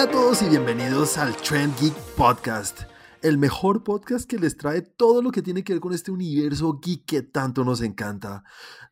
[0.00, 2.84] Hola a todos y bienvenidos al Trend Geek Podcast,
[3.20, 6.80] el mejor podcast que les trae todo lo que tiene que ver con este universo
[6.82, 8.42] geek que tanto nos encanta.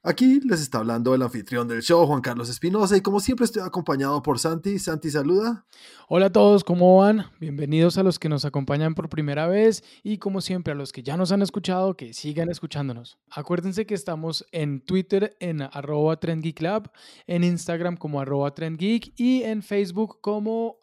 [0.03, 3.63] Aquí les está hablando el anfitrión del show, Juan Carlos Espinosa, y como siempre estoy
[3.63, 4.79] acompañado por Santi.
[4.79, 5.65] Santi, saluda.
[6.09, 7.25] Hola a todos, ¿cómo van?
[7.41, 11.03] Bienvenidos a los que nos acompañan por primera vez y como siempre a los que
[11.03, 13.19] ya nos han escuchado, que sigan escuchándonos.
[13.31, 16.93] Acuérdense que estamos en Twitter en arroba trendgeeklab,
[17.27, 20.77] en Instagram como arroba trendgeek y en Facebook como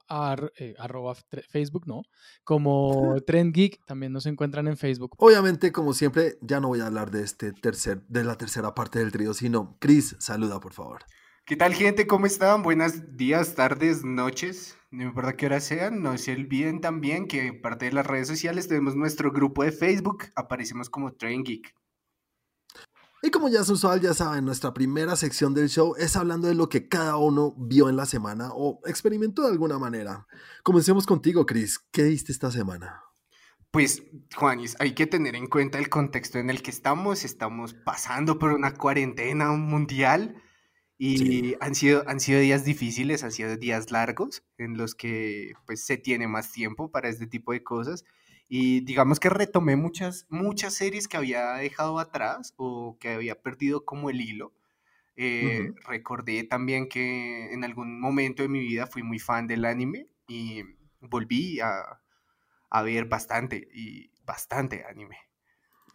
[0.57, 1.15] eh, arroba
[1.49, 2.03] Facebook, no,
[2.43, 5.15] como trendgeek, también nos encuentran en Facebook.
[5.17, 8.99] Obviamente, como siempre, ya no voy a hablar de este tercer, de la tercera parte
[8.99, 11.05] del trío, sino Chris, saluda por favor.
[11.45, 12.07] ¿Qué tal gente?
[12.07, 12.63] ¿Cómo están?
[12.63, 14.77] Buenos días, tardes, noches.
[14.89, 18.67] No importa qué hora sean, no se olviden también que parte de las redes sociales
[18.67, 21.75] tenemos nuestro grupo de Facebook, aparecemos como Train Geek.
[23.25, 26.53] Y como ya es usual, ya saben, nuestra primera sección del show es hablando de
[26.53, 30.27] lo que cada uno vio en la semana o experimentó de alguna manera.
[30.61, 31.79] Comencemos contigo, Chris.
[31.91, 33.01] ¿Qué viste esta semana?
[33.71, 34.03] Pues,
[34.35, 37.25] Juanis, hay que tener en cuenta el contexto en el que estamos.
[37.25, 40.35] Estamos pasando por una cuarentena mundial
[40.99, 45.83] y han, sido, han sido días difíciles, han sido días largos en los que pues,
[45.83, 48.05] se tiene más tiempo para este tipo de cosas.
[48.47, 53.85] Y digamos que retomé muchas, muchas series que había dejado atrás o que había perdido
[53.85, 54.53] como el hilo.
[55.17, 60.07] Eh, recordé también que en algún momento de mi vida fui muy fan del anime
[60.27, 60.63] y
[60.99, 62.01] volví a,
[62.69, 65.17] a ver bastante y bastante anime.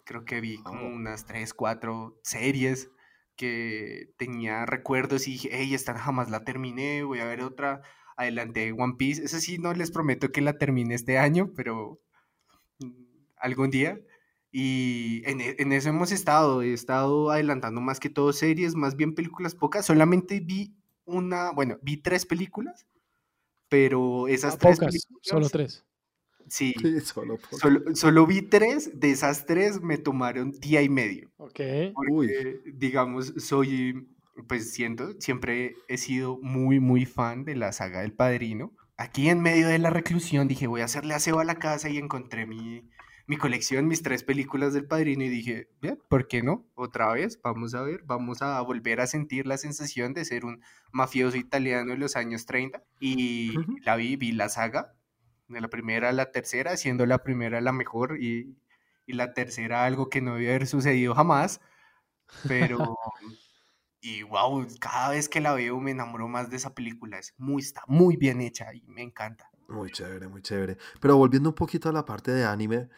[0.04, 2.90] Creo que vi como unas 3, 4 series
[3.36, 7.82] que tenía recuerdos y dije, hey, esta jamás la terminé, voy a ver otra.
[8.16, 9.24] Adelante One Piece.
[9.24, 12.00] Eso sí, no les prometo que la termine este año, pero
[13.40, 14.00] algún día.
[14.52, 16.62] Y en, e, en, eso hemos estado.
[16.62, 19.86] He estado adelantando más que todo series, más bien películas pocas.
[19.86, 20.74] Solamente vi
[21.04, 22.86] una, bueno, vi tres películas,
[23.68, 25.84] pero esas tres pocas, Solo tres.
[26.48, 26.74] Sí,
[27.04, 27.38] solo,
[27.94, 31.30] solo, vi tres, de esas tres me tomaron día y medio.
[31.36, 31.60] Ok.
[31.94, 34.08] Porque, digamos, soy,
[34.48, 38.72] pues siento, siempre he sido muy, muy fan de la saga del Padrino.
[38.96, 41.98] Aquí en medio de la reclusión dije, voy a hacerle aseo a la casa y
[41.98, 42.90] encontré mi,
[43.26, 46.66] mi colección, mis tres películas del Padrino y dije, bien, ¿por qué no?
[46.74, 50.62] Otra vez, vamos a ver, vamos a volver a sentir la sensación de ser un
[50.92, 53.54] mafioso italiano de los años 30 y
[53.84, 54.94] la vi, vi la saga
[55.50, 58.56] de la primera a la tercera, siendo la primera la mejor y,
[59.06, 61.60] la tercera algo que no debe haber sucedido jamás.
[62.46, 62.78] Pero,
[64.00, 67.18] y wow, cada vez que la veo me enamoro más de esa película.
[67.18, 69.50] Es muy, está muy bien hecha y me encanta.
[69.68, 70.76] Muy chévere, muy chévere.
[71.00, 72.88] Pero volviendo un poquito a la parte de anime,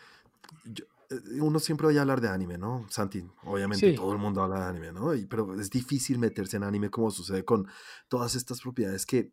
[1.10, 2.86] eh, uno siempre oye hablar de anime, ¿no?
[2.88, 5.12] Santi, obviamente todo el mundo habla de anime, ¿no?
[5.28, 7.66] pero es difícil meterse en anime como sucede con
[8.08, 9.32] todas estas propiedades que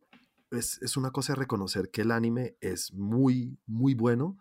[0.52, 4.38] es, una cosa reconocer que el anime es muy, muy bueno,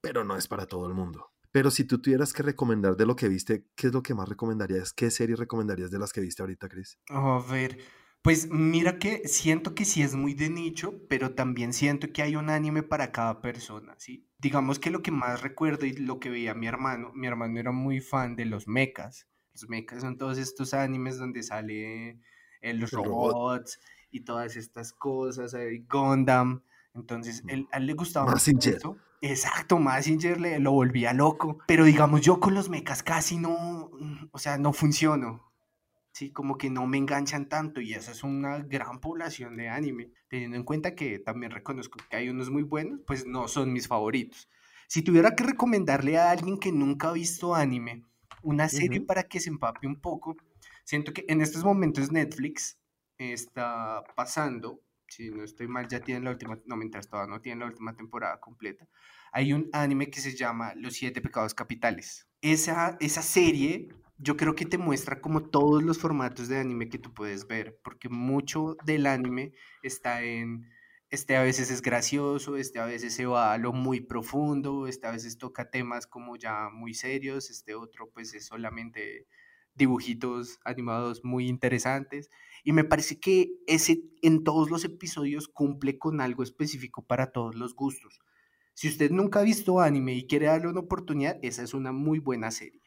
[0.00, 1.30] pero no es para todo el mundo.
[1.52, 4.28] Pero si tú tuvieras que recomendar de lo que viste, ¿qué es lo que más
[4.28, 4.92] recomendarías?
[4.92, 6.98] ¿Qué serie recomendarías de las que viste ahorita, Chris?
[7.10, 7.78] A ver,
[8.22, 12.36] pues mira que siento que sí es muy de nicho, pero también siento que hay
[12.36, 14.26] un anime para cada persona, ¿sí?
[14.42, 17.70] Digamos que lo que más recuerdo y lo que veía mi hermano, mi hermano era
[17.70, 19.28] muy fan de los mechas.
[19.52, 22.18] Los mechas son todos estos animes donde sale
[22.60, 23.78] eh, los robots
[24.10, 26.64] y todas estas cosas, eh, Gundam.
[26.92, 28.80] Entonces, él, a él le gustaba Massinger.
[29.20, 31.58] Exacto, Massinger le, lo volvía loco.
[31.68, 33.92] Pero digamos, yo con los mechas casi no,
[34.32, 35.51] o sea, no funciono.
[36.12, 40.10] Sí, como que no me enganchan tanto y esa es una gran población de anime.
[40.28, 43.88] Teniendo en cuenta que también reconozco que hay unos muy buenos, pues no son mis
[43.88, 44.48] favoritos.
[44.88, 48.04] Si tuviera que recomendarle a alguien que nunca ha visto anime
[48.42, 50.36] una serie para que se empape un poco,
[50.84, 52.78] siento que en estos momentos Netflix
[53.16, 57.60] está pasando, si no estoy mal, ya tienen la última, no, mientras todavía no tienen
[57.60, 58.86] la última temporada completa,
[59.32, 62.28] hay un anime que se llama Los Siete Pecados Capitales.
[62.42, 66.98] Esa, esa serie yo creo que te muestra como todos los formatos de anime que
[66.98, 70.68] tú puedes ver, porque mucho del anime está en,
[71.10, 75.06] este a veces es gracioso, este a veces se va a lo muy profundo, este
[75.06, 79.26] a veces toca temas como ya muy serios, este otro pues es solamente
[79.74, 82.30] dibujitos animados muy interesantes.
[82.64, 87.54] Y me parece que ese en todos los episodios cumple con algo específico para todos
[87.56, 88.20] los gustos.
[88.74, 92.18] Si usted nunca ha visto anime y quiere darle una oportunidad, esa es una muy
[92.20, 92.81] buena serie.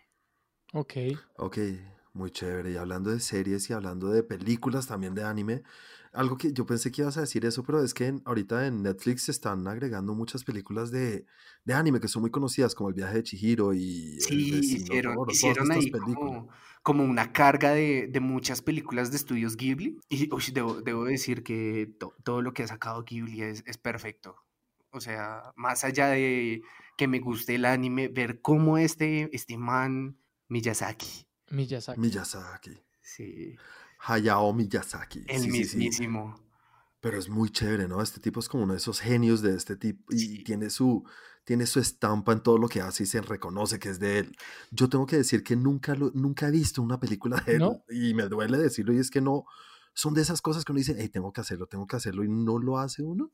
[0.75, 0.93] Ok.
[1.37, 1.57] Ok.
[2.13, 2.71] Muy chévere.
[2.71, 5.63] Y hablando de series y hablando de películas también de anime,
[6.11, 9.23] algo que yo pensé que ibas a decir eso, pero es que ahorita en Netflix
[9.23, 11.25] se están agregando muchas películas de,
[11.63, 14.19] de, anime que son muy conocidas, como El viaje de Chihiro y...
[14.19, 16.49] Sí, hicieron, hicieron ahí como,
[16.83, 19.97] como, una carga de, de, muchas películas de estudios Ghibli.
[20.09, 21.89] Y debo, debo, decir que
[22.23, 24.35] todo lo que ha sacado Ghibli es, es perfecto.
[24.91, 26.63] O sea, más allá de
[26.97, 30.17] que me guste el anime, ver cómo este, este man
[30.49, 31.27] Miyazaki.
[31.51, 31.99] Miyazaki.
[31.99, 32.83] Miyazaki.
[33.01, 33.55] Sí.
[33.99, 35.25] Hayao Miyazaki.
[35.27, 36.39] El mismísimo.
[36.99, 38.01] Pero es muy chévere, ¿no?
[38.01, 41.07] Este tipo es como uno de esos genios de este tipo y tiene su,
[41.43, 44.35] tiene su estampa en todo lo que hace y se reconoce que es de él.
[44.71, 48.13] Yo tengo que decir que nunca, lo, nunca he visto una película de él y
[48.15, 49.45] me duele decirlo y es que no,
[49.93, 52.27] son de esas cosas que uno dice, hey, tengo que hacerlo, tengo que hacerlo y
[52.27, 53.31] no lo hace uno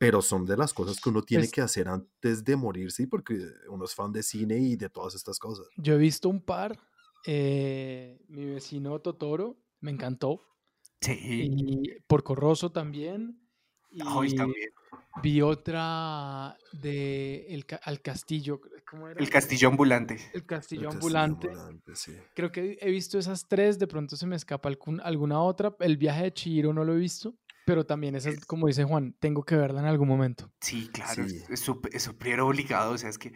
[0.00, 3.38] pero son de las cosas que uno tiene pues que hacer antes de morirse, porque
[3.68, 5.66] uno es fan de cine y de todas estas cosas.
[5.76, 6.74] Yo he visto un par,
[7.26, 10.40] eh, mi vecino Totoro, me encantó.
[11.02, 11.18] Sí.
[11.22, 13.46] Y Porco Rosso también.
[13.90, 13.98] Y
[14.34, 14.70] también.
[15.22, 18.58] Vi otra de el, Al Castillo.
[18.90, 19.20] ¿cómo era?
[19.20, 20.16] El Castillo Ambulante.
[20.32, 21.50] El Castillo, Ambulante.
[22.34, 24.70] Creo que he visto esas tres, de pronto se me escapa
[25.02, 25.76] alguna otra.
[25.80, 27.34] El viaje de Chihiro no lo he visto.
[27.70, 30.50] Pero también esa es, como dice Juan, tengo que verla en algún momento.
[30.60, 33.32] Sí, claro, es súper obligado, o sea, es que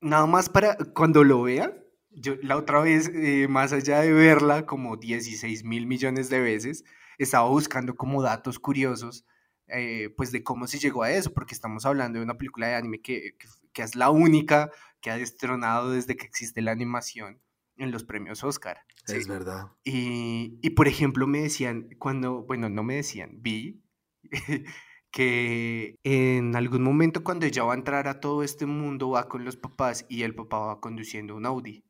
[0.00, 1.72] nada más para cuando lo vea,
[2.10, 6.82] yo la otra vez, eh, más allá de verla como 16 mil millones de veces,
[7.16, 9.24] estaba buscando como datos curiosos,
[9.68, 12.74] eh, pues de cómo se llegó a eso, porque estamos hablando de una película de
[12.74, 13.36] anime que,
[13.72, 17.40] que es la única que ha destronado desde que existe la animación
[17.80, 18.84] en los premios Oscar.
[19.08, 19.72] Es verdad.
[19.84, 23.82] Y, y, por ejemplo me decían, cuando, bueno, no me decían, vi
[25.10, 29.44] que en algún momento cuando ella va a entrar a todo este mundo va con
[29.44, 31.84] los papás y el papá va conduciendo un Audi.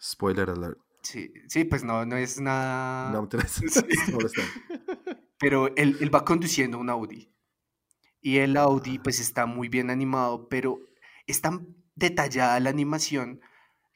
[0.00, 0.78] Spoiler alert.
[1.02, 3.12] Sí, sí pues no, no es nada...
[3.12, 3.66] No, sí.
[5.38, 7.32] Pero él, él va conduciendo un Audi.
[8.20, 9.00] Y el Audi ah.
[9.04, 10.80] pues está muy bien animado, pero
[11.26, 13.40] es tan detallada la animación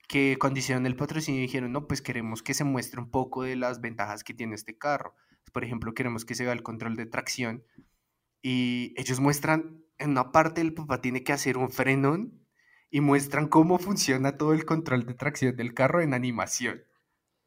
[0.08, 3.56] que cuando hicieron el patrocinio dijeron, no, pues queremos que se muestre un poco de
[3.56, 5.14] las ventajas que tiene este carro.
[5.52, 7.64] Por ejemplo, queremos que se vea el control de tracción.
[8.42, 12.46] Y ellos muestran, en una parte el papá tiene que hacer un frenón
[12.90, 16.82] y muestran cómo funciona todo el control de tracción del carro en animación.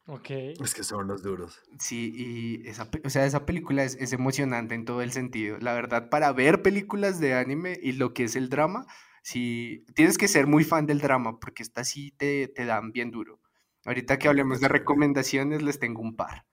[0.08, 0.30] Ok.
[0.30, 1.60] Es que son los duros.
[1.80, 5.58] Sí, y esa, o sea, esa película es, es emocionante en todo el sentido.
[5.60, 8.86] La verdad, para ver películas de anime y lo que es el drama,
[9.26, 13.10] si tienes que ser muy fan del drama porque esta sí te, te dan bien
[13.10, 13.40] duro.
[13.84, 16.46] Ahorita que hablemos de recomendaciones, les tengo un par.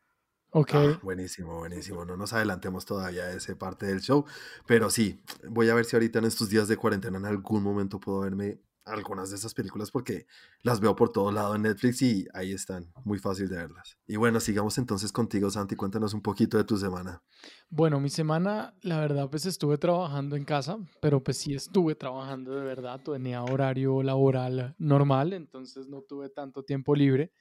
[0.50, 0.72] Ok.
[0.74, 2.04] Ah, buenísimo, buenísimo.
[2.04, 4.26] No nos adelantemos todavía a esa parte del show,
[4.66, 8.00] pero sí, voy a ver si ahorita en estos días de cuarentena en algún momento
[8.00, 10.26] puedo verme algunas de esas películas porque
[10.62, 13.98] las veo por todo lado en Netflix y ahí están, muy fácil de verlas.
[14.08, 17.22] Y bueno, sigamos entonces contigo, Santi, cuéntanos un poquito de tu semana.
[17.70, 22.56] Bueno, mi semana, la verdad, pues estuve trabajando en casa, pero pues sí estuve trabajando
[22.56, 27.32] de verdad, tenía horario laboral normal, entonces no tuve tanto tiempo libre.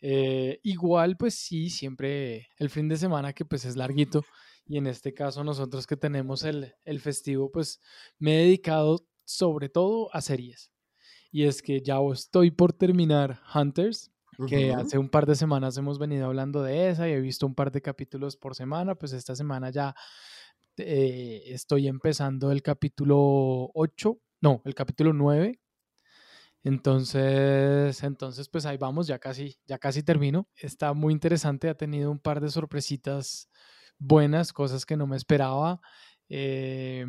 [0.00, 4.24] Eh, igual, pues sí, siempre el fin de semana que pues es larguito
[4.66, 7.80] y en este caso nosotros que tenemos el, el festivo, pues
[8.18, 10.72] me he dedicado sobre todo a series.
[11.30, 14.10] Y es que ya estoy por terminar Hunters,
[14.48, 17.54] que hace un par de semanas hemos venido hablando de esa y he visto un
[17.54, 19.94] par de capítulos por semana, pues esta semana ya
[20.78, 25.60] eh, estoy empezando el capítulo 8, no, el capítulo 9.
[26.64, 30.48] Entonces, entonces pues ahí vamos, ya casi, ya casi termino.
[30.56, 33.48] Está muy interesante, ha tenido un par de sorpresitas
[33.98, 35.80] buenas, cosas que no me esperaba.
[36.28, 37.04] Eh,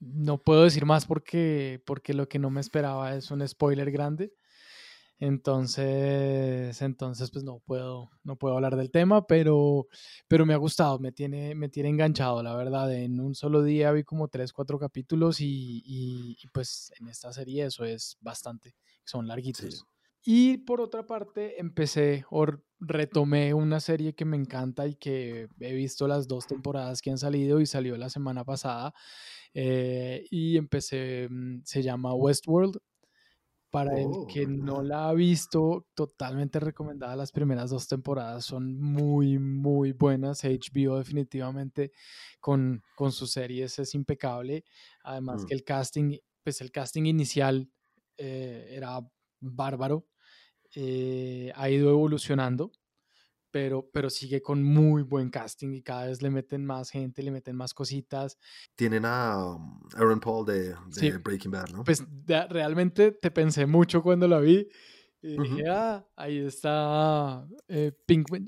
[0.00, 4.32] no puedo decir más porque, porque lo que no me esperaba es un spoiler grande.
[5.18, 9.88] Entonces, entonces pues no puedo, no puedo hablar del tema, pero,
[10.28, 12.92] pero me ha gustado, me tiene, me tiene enganchado, la verdad.
[12.92, 17.64] En un solo día vi como tres, cuatro capítulos y, y, pues en esta serie
[17.64, 18.74] eso es bastante,
[19.04, 19.86] son larguitos.
[20.28, 22.46] Y por otra parte, empecé o
[22.80, 27.18] retomé una serie que me encanta y que he visto las dos temporadas que han
[27.18, 28.92] salido y salió la semana pasada.
[29.54, 32.76] Eh, y empecé, mm, se llama Westworld.
[33.70, 34.48] Para el que oh.
[34.48, 37.14] no la ha visto, totalmente recomendada.
[37.14, 40.42] Las primeras dos temporadas son muy, muy buenas.
[40.42, 41.92] HBO definitivamente
[42.40, 44.64] con, con sus series es impecable.
[45.04, 45.46] Además mm.
[45.46, 47.70] que el casting, pues el casting inicial
[48.16, 48.98] eh, era
[49.40, 50.06] bárbaro.
[50.78, 52.70] Eh, ha ido evolucionando
[53.56, 57.30] pero, pero sigue con muy buen casting y cada vez le meten más gente, le
[57.30, 58.36] meten más cositas.
[58.74, 60.74] Tienen a um, Aaron Paul de,
[61.24, 61.82] Breaking Bad, ¿no?
[61.82, 62.04] Pues
[62.50, 64.68] realmente te pensé mucho cuando la vi.
[65.22, 67.92] Y dije, ah, ahí está eh,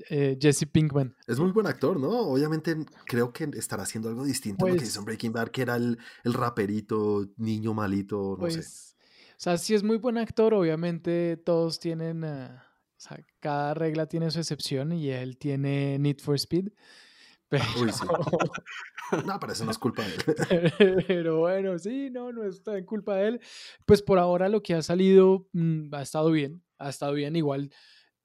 [0.09, 1.15] eh, Jesse Pinkman.
[1.27, 2.09] Es muy buen actor, ¿no?
[2.09, 5.47] Obviamente creo que estará haciendo algo distinto a lo que hizo en pues Breaking Bad,
[5.49, 8.57] que era el, el raperito, niño malito, no sé.
[8.57, 8.88] Pues, o
[9.41, 12.65] sea, si es muy buen actor, obviamente todos tienen, ah,
[12.97, 16.69] o sea, cada regla tiene su excepción y él tiene Need for Speed.
[17.81, 18.05] Uy, sí.
[19.25, 21.03] No, pero eso no es culpa de él.
[21.07, 23.41] Pero bueno, sí, no, no es culpa de él.
[23.85, 27.35] Pues por ahora lo que ha salido mm, ha estado bien, ha estado bien.
[27.35, 27.71] Igual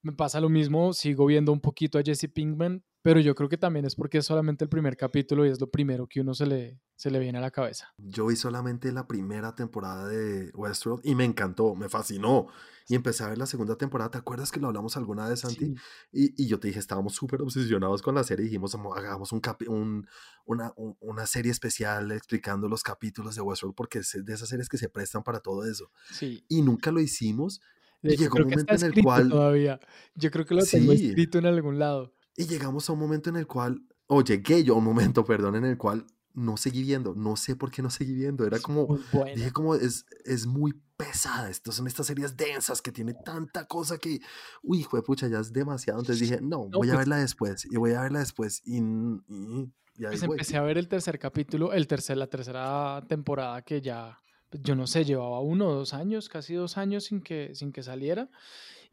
[0.03, 3.59] me pasa lo mismo, sigo viendo un poquito a Jesse Pinkman, pero yo creo que
[3.59, 6.47] también es porque es solamente el primer capítulo y es lo primero que uno se
[6.47, 7.93] le, se le viene a la cabeza.
[7.99, 12.47] Yo vi solamente la primera temporada de Westworld y me encantó, me fascinó.
[12.87, 14.09] Y empecé a ver la segunda temporada.
[14.09, 15.75] ¿Te acuerdas que lo hablamos alguna vez, Santi?
[16.11, 19.41] Y, y, yo te dije, estábamos súper obsesionados con la serie y dijimos, hagamos un,
[19.67, 20.07] un
[20.45, 24.79] una, una, serie especial explicando los capítulos de Westworld porque es de esas series que
[24.79, 25.91] se prestan para todo eso.
[26.11, 26.43] Sí.
[26.47, 27.61] Y nunca lo hicimos.
[28.01, 29.29] y llegó un momento en el cual...
[29.29, 29.79] Todavía.
[30.15, 32.14] Yo creo que lo tengo escrito en algún lado.
[32.37, 35.55] Y llegamos a un momento en el cual, o llegué yo a un momento, perdón,
[35.55, 38.99] en el cual no seguí viendo, no sé por qué no seguí viendo, era como,
[39.35, 43.97] dije como, es, es muy pesada, Estas son estas series densas que tiene tanta cosa
[43.97, 44.19] que,
[44.61, 47.65] uy, hijo de pucha, ya es demasiado, entonces dije, no, voy a pues verla después,
[47.65, 51.87] y voy a verla después, y, y, pues empecé a ver el tercer capítulo, el
[51.87, 56.27] tercer, la tercera temporada que ya, pues, yo no sé, llevaba uno o dos años,
[56.27, 58.29] casi dos años sin que, sin que saliera,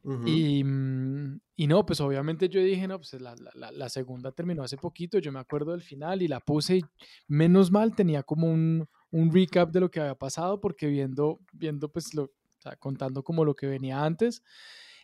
[0.04, 4.64] y, mm, y, no, pues obviamente yo dije, no, pues la, la, la, segunda terminó
[4.64, 6.84] hace poquito, yo me acuerdo del final y la puse y
[7.28, 11.90] menos mal tenía como un, un recap de lo que había pasado porque viendo, viendo
[11.92, 14.42] pues lo, o sea, contando como lo que venía antes,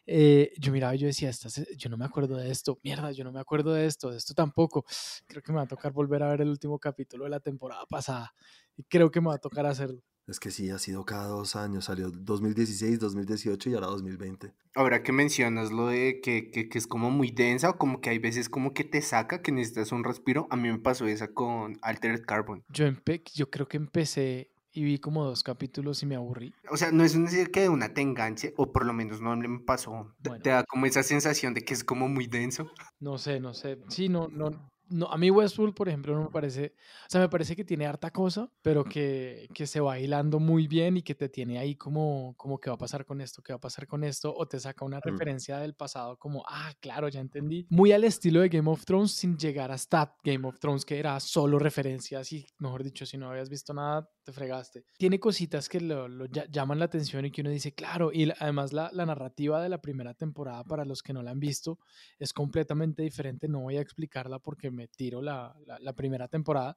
[0.04, 1.30] eh, yo miraba y yo decía,
[1.76, 4.34] yo no me acuerdo de esto, mierda, yo no me acuerdo de esto, de esto
[4.34, 4.84] tampoco,
[5.26, 7.84] creo que me va a tocar volver a ver el último capítulo de la temporada
[7.86, 8.34] pasada
[8.76, 10.02] y creo que me va a tocar hacerlo.
[10.28, 11.86] Es que sí, ha sido cada dos años.
[11.86, 14.52] Salió 2016, 2018 y ahora 2020.
[14.74, 18.18] Ahora que mencionas lo de que, que, es como muy densa o como que hay
[18.18, 21.78] veces como que te saca, que necesitas un respiro, a mí me pasó esa con
[21.82, 22.62] Altered Carbon.
[22.68, 22.84] Yo,
[23.34, 26.54] yo creo que empecé y vi como dos capítulos y me aburrí.
[26.70, 29.34] O sea, no es decir que de una te enganche, o por lo menos no
[29.36, 30.14] me pasó.
[30.42, 32.70] Te da como esa sensación de que es como muy denso.
[33.00, 33.78] No sé, no sé.
[33.88, 36.74] Sí, no, no, no, a mí Westworld, por ejemplo, no me parece,
[37.06, 40.66] o sea, me parece que tiene harta cosa, pero que, que, se va hilando muy
[40.66, 43.52] bien y que te tiene ahí como, como qué va a pasar con esto, qué
[43.52, 47.08] va a pasar con esto, o te saca una referencia del pasado como, ah, claro,
[47.08, 47.66] ya entendí.
[47.70, 51.18] Muy al estilo de Game of Thrones sin llegar hasta Game of Thrones, que era
[51.20, 54.84] solo referencias y, mejor dicho, si no habías visto nada, te fregaste.
[54.96, 58.72] Tiene cositas que lo, lo llaman la atención y que uno dice, claro, y además
[58.72, 61.78] la, la narrativa de la primera temporada, para los que no la han visto,
[62.18, 66.76] es completamente diferente, no voy a explicarla porque me tiro la, la, primera temporada,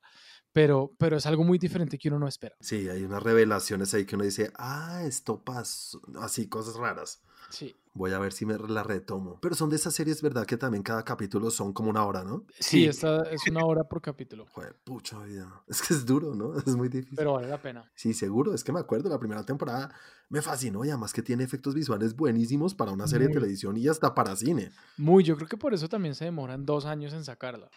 [0.52, 2.56] pero, pero es algo muy diferente que uno no espera.
[2.60, 7.22] Sí, hay unas revelaciones ahí que uno dice, ah, esto pasó, así, cosas raras.
[7.50, 7.76] Sí.
[7.94, 9.38] Voy a ver si me la retomo.
[9.42, 10.46] Pero son de esas series, ¿verdad?
[10.46, 12.46] Que también cada capítulo son como una hora, ¿no?
[12.58, 14.46] Sí, esta es una hora por capítulo.
[14.52, 15.62] Joder, pucha vida.
[15.68, 16.58] Es que es duro, ¿no?
[16.58, 17.18] Es muy difícil.
[17.18, 17.92] Pero vale la pena.
[17.94, 18.54] Sí, seguro.
[18.54, 19.94] Es que me acuerdo, la primera temporada
[20.30, 23.90] me fascinó y además que tiene efectos visuales buenísimos para una serie de televisión y
[23.90, 24.72] hasta para cine.
[24.98, 27.70] Muy, yo creo que por eso también se demoran dos años en sacarla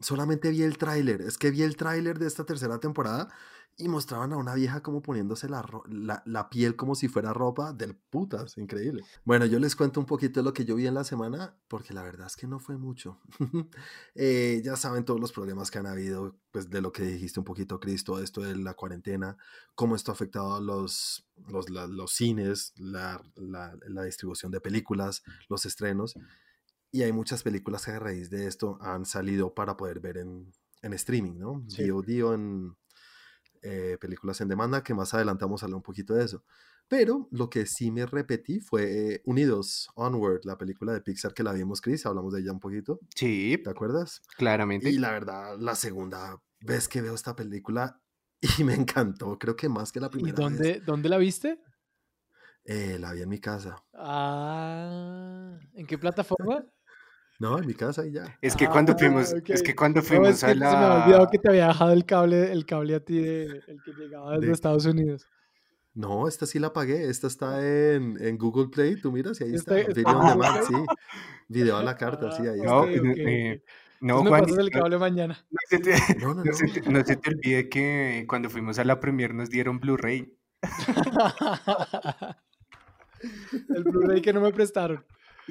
[0.00, 1.20] solamente vi el tráiler.
[1.20, 3.28] Es que vi el tráiler de esta tercera temporada
[3.76, 8.58] y mostraban a una vieja como poniéndose la, piel como si fuera ropa del putas.
[8.58, 9.04] Increíble.
[9.24, 11.94] Bueno, yo les cuento un poquito de lo que yo vi en la semana, porque
[11.94, 13.18] la verdad es que no fue mucho.
[14.14, 17.44] Eh, ya saben todos los problemas que han habido, pues de lo que dijiste un
[17.44, 19.36] poquito, Cristo, esto de la cuarentena,
[19.74, 23.22] cómo esto ha afectado a los, los, los cines, la
[24.04, 26.16] distribución de películas, los estrenos.
[26.92, 30.52] Y hay muchas películas que a raíz de esto han salido para poder ver en,
[30.82, 31.64] en streaming, ¿no?
[31.68, 31.86] Sí.
[31.86, 32.76] DOD en
[33.62, 36.42] eh, películas en demanda, que más adelante vamos a hablar un poquito de eso.
[36.88, 41.52] Pero lo que sí me repetí fue Unidos, Onward, la película de Pixar que la
[41.52, 42.98] vimos, Chris, hablamos de ella un poquito.
[43.14, 43.60] Sí.
[43.62, 44.22] ¿Te acuerdas?
[44.36, 44.90] Claramente.
[44.90, 48.00] Y la verdad, la segunda vez que veo esta película
[48.58, 51.60] y me encantó, creo que más que la primera ¿Y dónde, ¿dónde la viste?
[52.64, 53.84] Eh, la vi en mi casa.
[53.94, 56.64] Ah, ¿en qué plataforma?
[57.40, 58.38] No, en mi casa y ya.
[58.42, 60.70] Es que cuando fuimos, ah, es que cuando fuimos a la...
[60.70, 63.44] Se me ha olvidado que te había dejado el cable, el cable a ti de,
[63.66, 65.26] el que llegaba desde Estados Unidos.
[65.94, 67.08] No, esta sí la pagué.
[67.08, 69.00] Esta está en, en Google Play.
[69.00, 69.74] Tú miras y ahí está.
[69.74, 70.74] Video on demand, sí.
[71.48, 73.08] Video a la carta, sí, ahí no, está.
[73.16, 73.64] Eh,
[74.02, 75.42] no, Juan, el cable mañana.
[75.50, 76.52] No se, te, no, no, no.
[76.52, 80.36] Se te, no se te olvide que cuando fuimos a la premier nos dieron Blu-ray.
[83.74, 85.06] el Blu-ray que no me prestaron.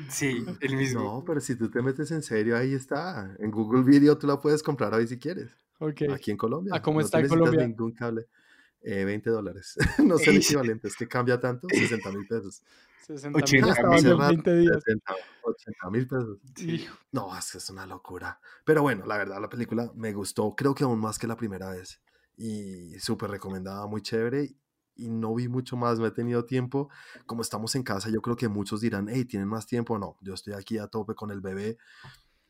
[0.09, 1.03] Sí, el mismo.
[1.03, 3.35] No, pero si tú te metes en serio, ahí está.
[3.39, 5.51] En Google Video tú la puedes comprar ahí si quieres.
[5.79, 6.11] Okay.
[6.11, 6.73] Aquí en Colombia.
[6.75, 7.65] ¿A cómo está en Colombia?
[7.65, 8.27] ningún cable.
[8.81, 9.75] 20 dólares.
[10.05, 12.63] no sé el equivalente, es que cambia tanto, 60 mil pesos.
[13.07, 14.83] 60 mil en 20 días.
[15.41, 16.37] 80 mil pesos.
[17.11, 18.39] No, es una locura.
[18.63, 21.71] Pero bueno, la verdad, la película me gustó, creo que aún más que la primera
[21.71, 21.99] vez.
[22.37, 24.55] Y súper recomendada, muy chévere.
[24.99, 26.89] Y no vi mucho más, no he tenido tiempo.
[27.25, 29.97] Como estamos en casa, yo creo que muchos dirán, hey, ¿tienen más tiempo?
[29.97, 31.77] No, yo estoy aquí a tope con el bebé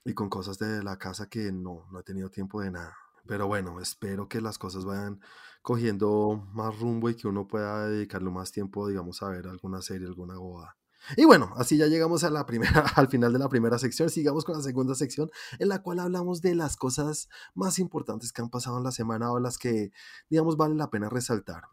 [0.03, 2.95] y con cosas de la casa que no, no he tenido tiempo de nada.
[3.27, 5.21] Pero bueno, espero que las cosas vayan
[5.61, 10.07] cogiendo más rumbo y que uno pueda dedicarle más tiempo, digamos, a ver alguna serie,
[10.07, 10.75] alguna boda.
[11.17, 14.09] Y bueno, así ya llegamos a la primera, al final de la primera sección.
[14.09, 18.41] Sigamos con la segunda sección, en la cual hablamos de las cosas más importantes que
[18.41, 19.91] han pasado en la semana o las que,
[20.29, 21.63] digamos, vale la pena resaltar.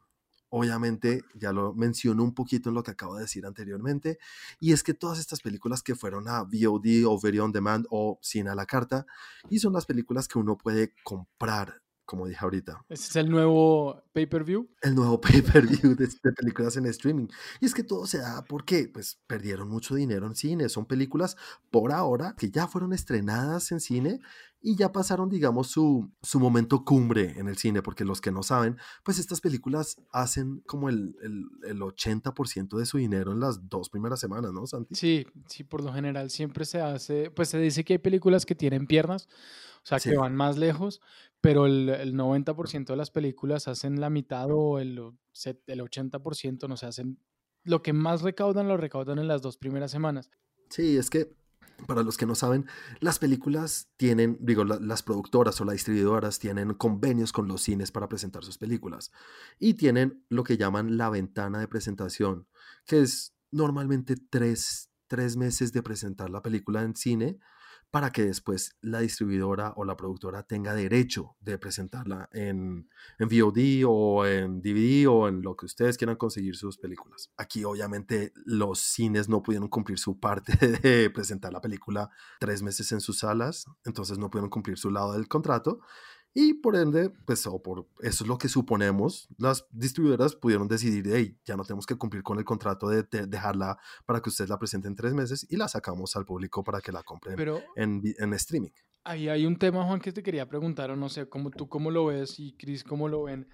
[0.49, 4.19] Obviamente, ya lo menciono un poquito en lo que acabo de decir anteriormente,
[4.61, 8.19] y es que todas estas películas que fueron a VOD o Video On Demand o
[8.23, 9.07] Cine a la Carta,
[9.50, 12.85] y son las películas que uno puede comprar como dije ahorita.
[12.88, 14.71] ¿Ese es el nuevo pay-per-view?
[14.81, 15.21] El nuevo
[15.61, 17.26] pay-per-view de, películas en streaming.
[17.61, 20.69] Y es que todo se da porque pues perdieron mucho dinero en cine.
[20.69, 21.37] Son películas
[21.71, 24.21] por ahora que ya fueron estrenadas en cine
[24.66, 28.42] y ya pasaron, digamos, su, su momento cumbre en el cine, porque los que no
[28.42, 33.68] saben, pues estas películas hacen como el, el, el 80% de su dinero en las
[33.68, 34.96] dos primeras semanas, ¿no, Santi?
[34.96, 38.56] Sí, sí, por lo general siempre se hace, pues se dice que hay películas que
[38.56, 39.28] tienen piernas,
[39.85, 41.00] o sea, que van más lejos,
[41.40, 46.76] pero el, el 90% de las películas hacen la mitad o el, el 80%, no
[46.76, 47.20] se hacen
[47.62, 50.28] lo que más recaudan, lo recaudan en las dos primeras semanas.
[50.70, 51.37] Sí, es que
[51.87, 52.66] para los que no saben,
[53.00, 58.09] las películas tienen, digo, las productoras o las distribuidoras tienen convenios con los cines para
[58.09, 59.12] presentar sus películas
[59.59, 62.47] y tienen lo que llaman la ventana de presentación,
[62.87, 67.38] que es normalmente tres, tres meses de presentar la película en cine
[67.97, 73.87] para que después la distribuidora o la productora tenga derecho de presentarla en, en, VOD
[73.88, 77.33] o en DVD o en lo que ustedes quieran conseguir sus películas.
[77.38, 82.93] Aquí obviamente los cines no pudieron cumplir su parte de presentar la película tres meses
[82.93, 85.81] en sus salas, entonces no pudieron cumplir su lado del contrato
[86.38, 91.07] y por ende, pues o por eso es lo que suponemos, las distribuidoras pudieron decidir,
[91.11, 94.59] hey, ya no tenemos que cumplir con el contrato de, dejarla para que ustedes la
[94.59, 97.38] presenten en tres meses y la sacamos al público para que la compren
[97.75, 98.69] en, en, streaming.
[99.05, 101.90] Ahí hay un tema, Juan, que te quería preguntar, o no sé, cómo tú cómo
[101.90, 103.49] lo ves y Chris cómo lo ven,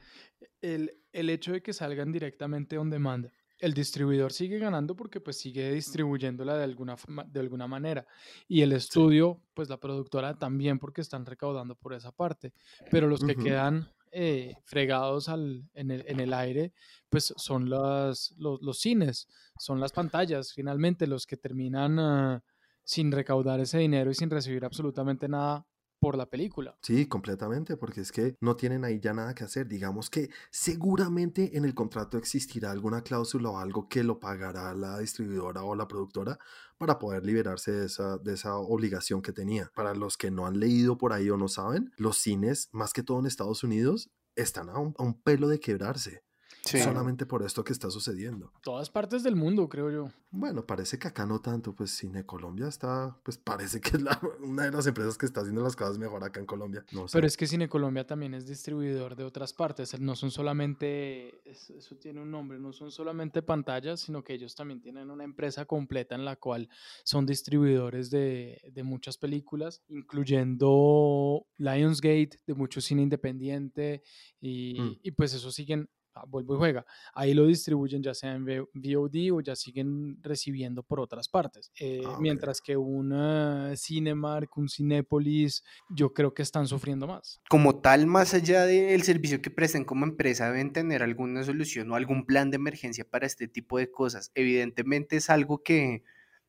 [0.61, 3.31] el, el hecho de que salgan directamente on demand
[3.63, 6.97] el distribuidor sigue ganando porque pues sigue distribuyéndola de alguna,
[7.29, 8.05] de alguna manera.
[8.49, 12.53] Y el estudio, pues la productora también porque están recaudando por esa parte.
[12.91, 16.73] Pero los que quedan eh, fregados al, en, el, en, el, aire,
[17.09, 22.43] pues son las, los, los, cines, son las pantallas, finalmente los que terminan ah,
[22.83, 25.65] sin recaudar ese dinero y sin recibir absolutamente nada
[26.03, 26.77] por la película.
[26.83, 29.69] Sí, completamente, porque es que no tienen ahí ya nada que hacer.
[29.69, 34.99] Digamos que seguramente en el contrato existirá alguna cláusula o algo que lo pagará la
[34.99, 36.41] distribuidora o la productora
[36.77, 39.71] para poder liberarse de esa, de esa obligación que tenía.
[39.77, 43.05] Para los que no han leído por ahí o no saben, los cines, más que
[43.05, 46.25] todo en Estados Unidos, están a un pelo de quebrarse.
[46.65, 48.53] Solamente por esto que está sucediendo.
[48.63, 50.11] Todas partes del mundo, creo yo.
[50.31, 54.03] Bueno, parece que acá no tanto, pues Cine Colombia está, pues parece que es
[54.41, 56.85] una de las empresas que está haciendo las cosas mejor acá en Colombia.
[57.13, 61.97] Pero es que Cine Colombia también es distribuidor de otras partes, no son solamente, eso
[61.97, 66.15] tiene un nombre, no son solamente pantallas, sino que ellos también tienen una empresa completa
[66.15, 66.69] en la cual
[67.05, 74.03] son distribuidores de, de muchas películas, incluyendo Lionsgate, de mucho cine independiente,
[74.41, 74.99] y, mm.
[75.03, 75.91] y pues eso siguen
[76.29, 76.87] vuelvo y juega.
[77.15, 81.73] Ahí lo distribuyen ya sea en VOD o ya siguen recibiendo por otras partes.
[81.81, 83.13] Eh, ah, mientras que un
[83.77, 87.41] Cinemark, un Cinépolis, yo creo que están sufriendo más.
[87.49, 91.97] Como tal, más allá del servicio que presten como empresa, deben tener alguna solución o
[91.97, 94.31] algún plan de emergencia para este tipo de cosas.
[94.35, 96.05] Evidentemente es algo que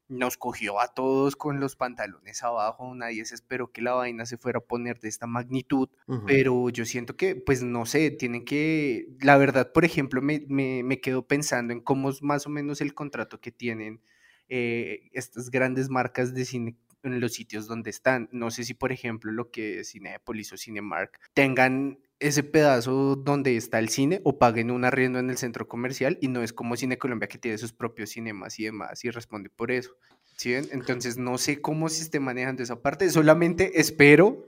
[0.07, 4.37] nos cogió a todos con los pantalones abajo, nadie se esperó que la vaina se
[4.37, 5.89] fuera a poner de esta magnitud,
[6.27, 11.01] pero yo siento que, pues no sé, tienen que, la verdad, por ejemplo, me, me,
[11.01, 14.01] quedo pensando en cómo es más o menos el contrato que tienen
[14.49, 18.29] eh, estas grandes marcas de cine en los sitios donde están.
[18.31, 23.57] No sé si, por ejemplo, lo que es Cinepolis o Cinemark tengan ese pedazo donde
[23.57, 26.77] está el cine o paguen un arriendo en el centro comercial y no es como
[26.77, 29.97] Cine Colombia que tiene sus propios cinemas y demás y responde por eso.
[30.37, 34.45] ¿sí Entonces no sé cómo se esté manejando esa parte, solamente espero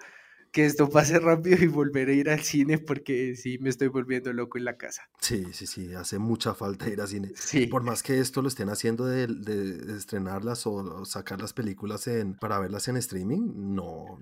[0.56, 4.32] que esto pase rápido y volver a ir al cine porque sí me estoy volviendo
[4.32, 5.10] loco en la casa.
[5.20, 7.34] Sí, sí, sí, hace mucha falta ir al cine.
[7.36, 7.68] Sí.
[7.68, 12.36] Por más que esto lo estén haciendo de, de, estrenarlas o, sacar las películas en,
[12.36, 14.18] para verlas en streaming, no,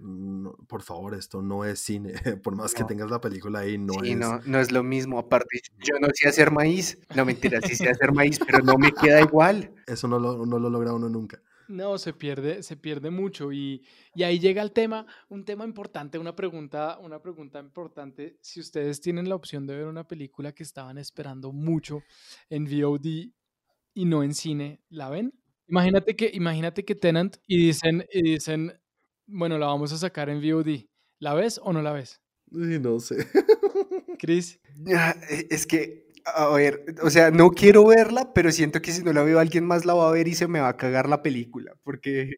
[0.66, 2.14] por favor, esto no es cine.
[2.44, 4.18] Por más que tengas la película ahí, no sí, es.
[4.18, 5.20] No, no es lo mismo.
[5.20, 6.98] Aparte, yo no sé hacer maíz.
[7.16, 9.72] No, mentira, sí sé hacer maíz, pero no me queda igual.
[9.86, 11.44] Eso no lo, no lo logra uno nunca.
[11.68, 13.84] No, se pierde, se pierde mucho y,
[14.16, 18.38] ahí llega el tema, un tema importante, una pregunta, una pregunta importante.
[18.42, 22.04] Si ustedes tienen la opción de ver una película que estaban esperando mucho
[22.50, 23.32] en VOD
[23.94, 25.34] y no en cine, ¿la ven?
[25.68, 28.74] Imagínate que, imagínate que Tenant y dicen, y dicen,
[29.26, 30.88] bueno, la vamos a sacar en VOD.
[31.20, 32.22] ¿La ves o no la ves?
[32.52, 33.28] Sí, no sé.
[34.20, 34.60] Chris.
[34.88, 39.14] E, es que a ver, o sea, no quiero verla, pero siento que si no
[39.14, 41.22] la veo alguien más la va a ver y se me va a cagar la
[41.24, 42.38] película, porque...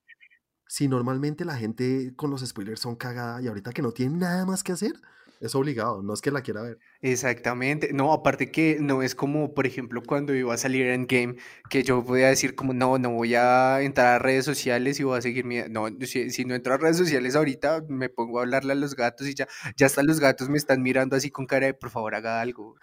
[0.68, 4.48] Si normalmente la gente con los spoilers son cagada y ahorita que no tienen nada
[4.48, 4.94] más que hacer,
[5.40, 6.80] es obligado, no es que la quiera ver.
[7.02, 11.36] Exactamente, no, aparte que no es como, por ejemplo, cuando iba a salir en Game,
[11.70, 15.18] que yo podía decir como, no, no voy a entrar a redes sociales y voy
[15.18, 15.62] a seguir mi...
[15.70, 18.96] No, si, si, no entro a redes sociales ahorita, me pongo a hablarle a los
[18.96, 21.90] gatos y ya, ya hasta los gatos me están mirando así con cara de, por
[21.90, 22.76] favor, haga algo.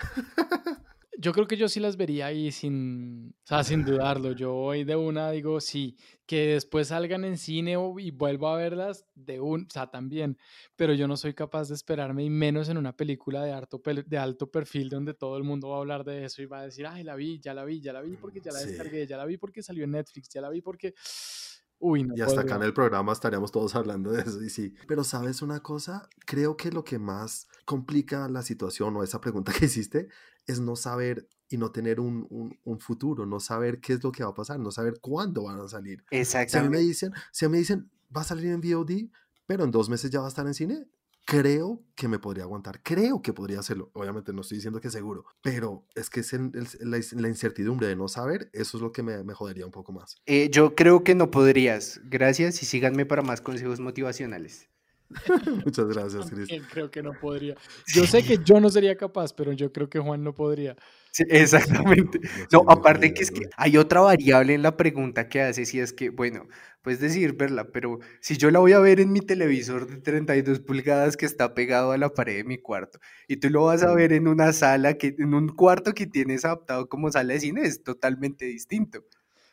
[1.23, 4.33] Yo creo que yo sí las vería ahí sin, o sea, sin dudarlo.
[4.33, 9.07] Yo hoy de una digo sí, que después salgan en cine y vuelvo a verlas
[9.15, 10.37] de un, o sea, también,
[10.75, 14.19] pero yo no soy capaz de esperarme y menos en una película de alto, de
[14.19, 16.89] alto perfil donde todo el mundo va a hablar de eso y va a decir,
[16.89, 19.25] ay, la vi, ya la vi, ya la vi porque ya la descargué, ya la
[19.25, 20.93] vi porque salió en Netflix, ya la vi porque
[21.85, 24.73] Uy, y hasta acá en el programa estaríamos todos hablando de eso, y sí.
[24.87, 29.53] Pero sabes una cosa, creo que lo que más complica la situación o esa pregunta
[29.59, 30.09] que hiciste
[30.47, 32.27] es no saber y no tener un,
[32.65, 35.61] un, futuro, no saber qué es lo que va a pasar, no saber cuándo van
[35.61, 36.03] a salir.
[36.11, 36.51] Exactamente.
[36.51, 39.11] Si a mí me dicen, si me dicen, va a salir en VOD,
[39.47, 40.87] pero en dos meses ya va a estar en cine,
[41.25, 43.91] creo que me podría aguantar, creo que podría hacerlo.
[43.93, 48.51] Obviamente no estoy diciendo que seguro, pero es que es la, incertidumbre de no saber,
[48.53, 50.17] eso es lo que me, me jodería un poco más.
[50.27, 52.01] Eh, yo creo que no podrías.
[52.05, 54.69] Gracias y síganme para más consejos motivacionales.
[55.65, 56.49] Muchas gracias, Cris.
[56.71, 57.55] Creo que no podría.
[57.95, 60.77] Yo sé que yo no sería capaz, pero yo creo que Juan no podría.
[61.13, 62.21] Sí, exactamente.
[62.53, 65.93] No, aparte que es que hay otra variable en la pregunta que hace, si es
[65.93, 66.47] que, bueno,
[66.83, 70.61] puedes decir verla, pero si yo la voy a ver en mi televisor de 32
[70.61, 72.99] pulgadas que está pegado a la pared de mi cuarto,
[73.29, 76.45] y tú lo vas a ver en una sala, que, en un cuarto que tienes
[76.45, 79.05] adaptado como sala de cine, es totalmente distinto.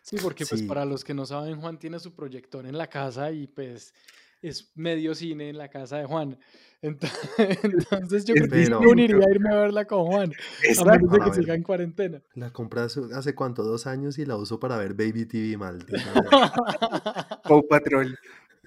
[0.01, 3.31] Sí, porque pues para los que no saben, Juan tiene su proyector en la casa
[3.31, 3.93] y pues
[4.41, 6.37] es medio cine en la casa de Juan.
[6.81, 11.19] Entonces, yo creo que sí uniría a irme a verla con Juan, a menos de
[11.19, 12.21] que siga en cuarentena.
[12.35, 16.13] La compré hace, cuánto, dos años y la uso para ver Baby TV maldita.
[17.43, 18.17] Paw Patrol.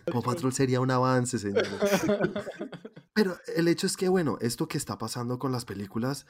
[0.04, 1.64] Paw Patrol sería un avance, señor.
[3.14, 6.26] Pero el hecho es que, bueno, esto que está pasando con las películas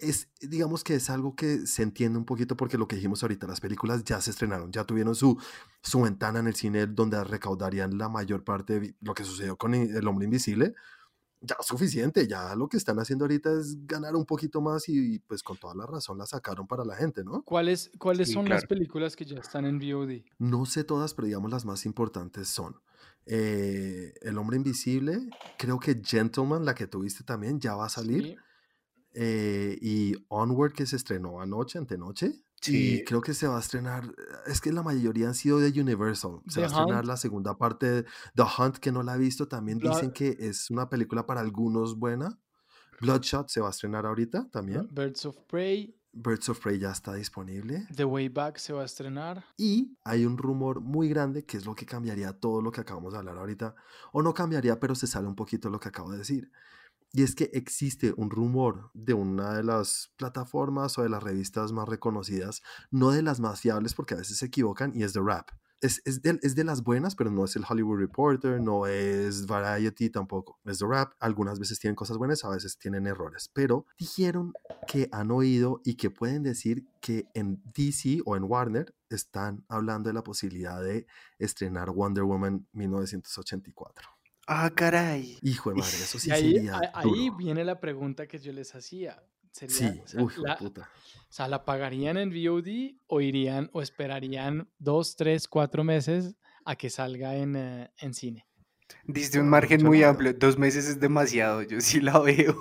[0.00, 3.46] es, digamos que es algo que se entiende un poquito porque lo que dijimos ahorita,
[3.46, 5.40] las películas ya se estrenaron, ya tuvieron su,
[5.82, 9.74] su ventana en el cine donde recaudarían la mayor parte de lo que sucedió con
[9.74, 10.74] El Hombre Invisible.
[11.42, 15.42] Ya suficiente, ya lo que están haciendo ahorita es ganar un poquito más y pues
[15.42, 17.42] con toda la razón la sacaron para la gente, ¿no?
[17.44, 20.22] ¿Cuáles, cuáles son las películas que ya están en VOD?
[20.38, 22.76] No sé todas, pero digamos las más importantes son
[23.24, 28.36] eh, El Hombre Invisible, creo que Gentleman, la que tuviste también, ya va a salir.
[29.14, 32.32] Eh, y Onward que se estrenó anoche, antenoche.
[32.60, 32.96] Sí.
[32.96, 34.04] Y creo que se va a estrenar,
[34.46, 36.40] es que la mayoría han sido de Universal.
[36.46, 38.02] Se va a estrenar la segunda parte de
[38.34, 39.48] The Hunt, que no la he visto.
[39.48, 42.38] También dicen que es una película para algunos buena.
[43.00, 44.86] Bloodshot se va a estrenar ahorita también.
[44.92, 45.96] Birds of Prey.
[46.12, 47.86] Birds of Prey ya está disponible.
[47.94, 49.44] The Way Back se va a estrenar.
[49.56, 53.12] Y hay un rumor muy grande que es lo que cambiaría todo lo que acabamos
[53.12, 53.74] de hablar ahorita.
[54.12, 56.50] O no cambiaría, pero se sale un poquito lo que acabo de decir.
[57.12, 61.72] Y es que existe un rumor de una de las plataformas o de las revistas
[61.72, 65.20] más reconocidas, no de las más fiables porque a veces se equivocan, y es The
[65.20, 65.50] Rap.
[65.80, 69.46] Es, es, de, es, de, las buenas, pero no es el Hollywood Reporter, no es
[69.46, 70.60] Variety tampoco.
[70.66, 71.14] Es The Rap.
[71.18, 73.50] Algunas veces tienen cosas buenas, a veces tienen errores.
[73.54, 74.52] Pero dijeron
[74.86, 80.10] que han oído y que pueden decir que en DC o en Warner están hablando
[80.10, 81.06] de la posibilidad de
[81.38, 84.19] estrenar Wonder Woman 1984.
[84.52, 85.38] Ah, caray.
[85.42, 89.22] Hijo de madre, eso sí ahí, sería ahí viene la pregunta que yo les hacía.
[89.52, 90.90] sí, o sea, puta.
[91.28, 96.34] O sea, ¿la pagarían en VOD o irían o esperarían dos, tres, cuatro meses
[96.64, 98.44] a que salga en, eh, en cine?
[99.04, 102.60] Diste un margen muy amplio, dos meses es demasiado, yo sí la veo.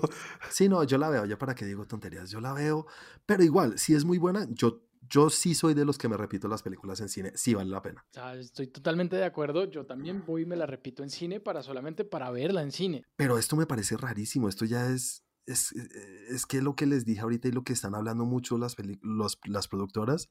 [0.51, 2.85] Sí, no, yo la veo, ya para qué digo tonterías, yo la veo,
[3.25, 6.47] pero igual, si es muy buena, yo yo sí soy de los que me repito
[6.47, 8.05] las películas en cine, sí vale la pena.
[8.37, 12.05] estoy totalmente de acuerdo, yo también voy y me la repito en cine para solamente
[12.05, 13.05] para verla en cine.
[13.15, 17.21] Pero esto me parece rarísimo, esto ya es, es, es que lo que les dije
[17.21, 20.29] ahorita y lo que están hablando mucho las, los, las productoras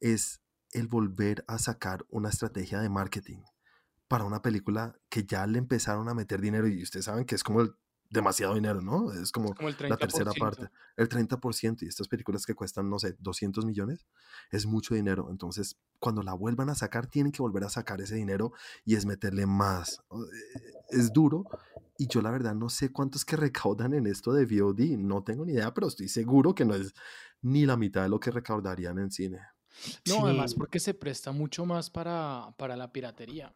[0.00, 0.40] es
[0.72, 3.42] el volver a sacar una estrategia de marketing
[4.08, 7.42] para una película que ya le empezaron a meter dinero y ustedes saben que es
[7.42, 7.74] como el
[8.10, 9.12] demasiado dinero, ¿no?
[9.12, 13.64] Es como, la tercera parte, el 30%, y estas películas que cuestan, no sé, 200
[13.64, 14.06] millones,
[14.50, 15.28] es mucho dinero.
[15.30, 18.52] Entonces, cuando la vuelvan a sacar, tienen que volver a sacar ese dinero
[18.84, 20.00] y es meterle más.
[20.12, 21.44] Eh, es duro.
[21.98, 25.46] Y yo la verdad no sé cuántos que recaudan en esto de VOD, no tengo
[25.46, 26.92] ni idea, pero estoy seguro que no es
[27.40, 29.40] ni la mitad de lo que recaudarían en cine.
[30.06, 33.54] No, además porque se presta mucho más para, para la piratería.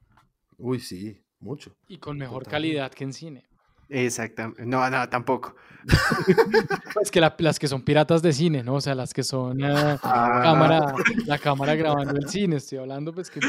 [0.57, 1.77] Uy, sí, mucho.
[1.89, 3.50] Y con mejor calidad que en cine.
[3.91, 4.65] Exactamente.
[4.65, 5.57] No, no, tampoco.
[7.03, 8.75] es que las que son piratas de cine, ¿no?
[8.75, 10.41] O sea, las que son eh, ah.
[10.43, 10.95] cámara,
[11.27, 12.57] la cámara grabando el cine.
[12.57, 13.41] Estoy hablando, pues, que,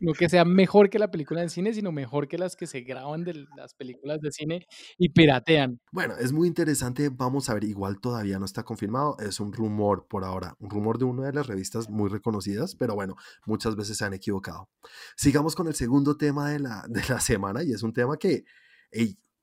[0.00, 2.80] no que, sea mejor que la película de cine, sino mejor que las que se
[2.80, 4.66] graban de las películas de cine
[4.98, 5.80] y piratean.
[5.92, 7.08] Bueno, es muy interesante.
[7.10, 9.16] Vamos a ver, igual todavía no está confirmado.
[9.20, 10.56] Es un rumor por ahora.
[10.58, 14.14] Un rumor de una de las revistas muy reconocidas, pero bueno, muchas veces se han
[14.14, 14.70] equivocado.
[15.16, 18.44] Sigamos con el segundo tema de la, de la semana y es un tema que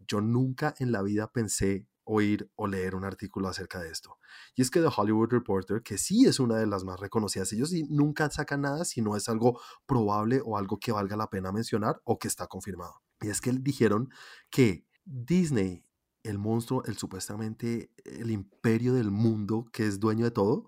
[0.08, 4.18] yo nunca en la vida pensé oír o leer un artículo acerca de esto.
[4.56, 7.72] Y es que The Hollywood Reporter, que sí es una de las más reconocidas, ellos
[7.90, 12.02] nunca sacan nada si no es algo probable o algo que valga la pena mencionar
[12.04, 13.02] o que está confirmado.
[13.22, 14.10] Y es que dijeron
[14.50, 15.86] que Disney,
[16.24, 20.68] el monstruo, el supuestamente el imperio del mundo que es dueño de todo,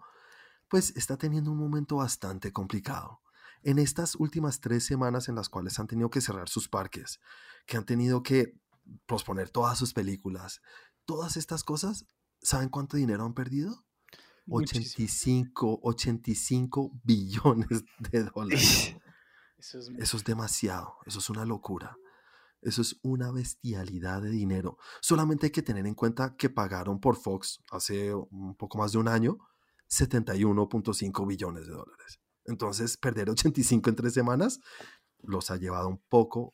[0.69, 3.21] pues está teniendo un momento bastante complicado.
[3.61, 7.19] En estas últimas tres semanas en las cuales han tenido que cerrar sus parques,
[7.65, 8.59] que han tenido que
[9.05, 10.61] posponer todas sus películas,
[11.05, 12.05] todas estas cosas,
[12.41, 13.85] ¿saben cuánto dinero han perdido?
[14.47, 18.95] 85, 85 billones de dólares.
[19.57, 19.89] Eso es...
[19.97, 21.97] eso es demasiado, eso es una locura.
[22.61, 24.77] Eso es una bestialidad de dinero.
[25.01, 28.97] Solamente hay que tener en cuenta que pagaron por Fox hace un poco más de
[28.97, 29.37] un año
[29.89, 32.19] 71.5 billones de dólares.
[32.43, 34.59] Entonces, perder 85 en tres semanas
[35.19, 36.53] los ha llevado un poco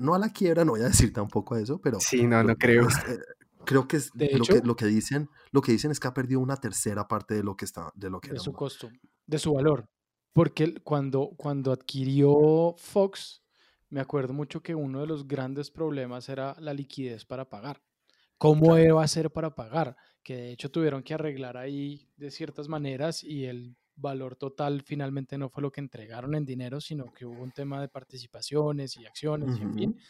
[0.00, 1.98] no a la quiebra, no voy a decir tampoco eso, pero...
[2.00, 2.88] Sí, no, no creo.
[2.88, 3.18] Eh,
[3.64, 6.38] creo que, es, lo, que lo que dicen lo que dicen es que ha perdido
[6.38, 8.88] una tercera parte de lo que está de lo que de su costo
[9.26, 9.88] de su valor
[10.32, 13.42] porque cuando cuando adquirió Fox
[13.88, 17.82] me acuerdo mucho que uno de los grandes problemas era la liquidez para pagar.
[18.38, 22.68] Cómo iba a ser para pagar que de hecho tuvieron que arreglar ahí de ciertas
[22.68, 27.26] maneras y el valor total finalmente no fue lo que entregaron en dinero, sino que
[27.26, 30.00] hubo un tema de participaciones y acciones, y en fin.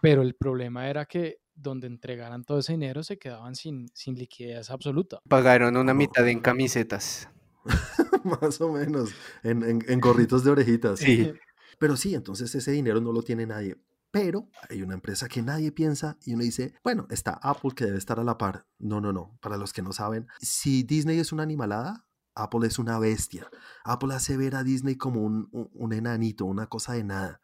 [0.00, 4.70] Pero el problema era que donde entregaran todo ese dinero se quedaban sin, sin liquidez
[4.70, 5.20] absoluta.
[5.28, 7.28] Pagaron una mitad en camisetas.
[8.24, 9.10] Más o menos,
[9.44, 10.98] en, en, gorritos de orejitas.
[10.98, 11.32] Sí.
[11.78, 13.76] Pero sí, entonces ese dinero no lo tiene nadie.
[14.10, 17.98] Pero hay una empresa que nadie piensa y uno dice, bueno, está Apple que debe
[17.98, 18.66] estar a la par.
[18.78, 19.38] No, no, no.
[19.40, 22.04] Para los que no saben, si Disney es una animalada,
[22.34, 23.48] Apple es una bestia.
[23.84, 27.40] Apple hace ver a Disney como un, enanito, una cosa de nada.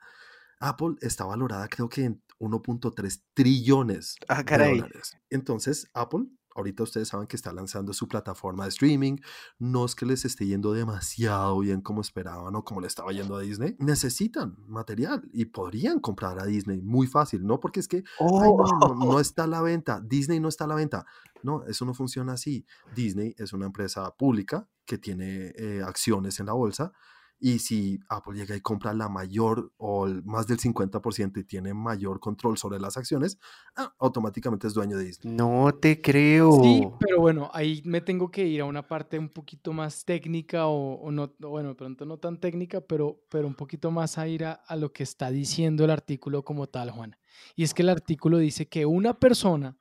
[0.60, 5.16] Apple está valorada creo que en 1.3 trillones ah, de dólares.
[5.30, 6.26] Entonces, Apple
[6.58, 9.16] ahorita ustedes saben que está lanzando su plataforma de streaming,
[9.58, 13.36] no es que les esté yendo demasiado bien como esperaban o como le estaba yendo
[13.36, 18.02] a Disney, necesitan material y podrían comprar a Disney muy fácil, no porque es que
[18.20, 21.06] no, no, está a la venta, Disney no está a la venta,
[21.42, 22.64] no, eso no funciona así.
[22.94, 26.92] Disney es una empresa pública que tiene eh, acciones en la bolsa
[27.40, 32.18] y si Apple llega y compra la mayor o más del 50% y tiene mayor
[32.18, 33.38] control sobre las acciones,
[33.76, 35.34] ah, automáticamente es dueño de Disney.
[35.34, 36.62] No te creo.
[36.62, 40.66] Sí, pero bueno, ahí me tengo que ir a una parte un poquito más técnica
[40.66, 44.60] o, no, bueno, pronto no tan técnica, pero, pero un poquito más a ir a,
[44.76, 47.16] lo que está diciendo el artículo como tal, Juan.
[47.54, 49.76] Y es que el artículo dice que una persona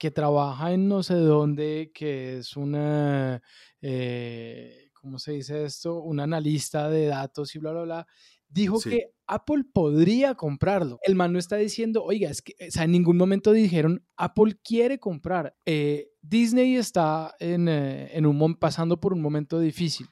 [0.00, 3.40] que trabaja en no sé dónde, que es una...
[3.82, 6.00] Eh, ¿cómo se dice esto?
[6.02, 8.06] Un analista de datos y bla, bla, bla,
[8.48, 10.98] dijo que Apple podría comprarlo.
[11.02, 14.58] El man no está diciendo, oiga, es que, o sea, en ningún momento dijeron, Apple
[14.62, 15.54] quiere comprar.
[15.66, 20.06] Eh, Disney está en, eh, en un, pasando por un momento difícil.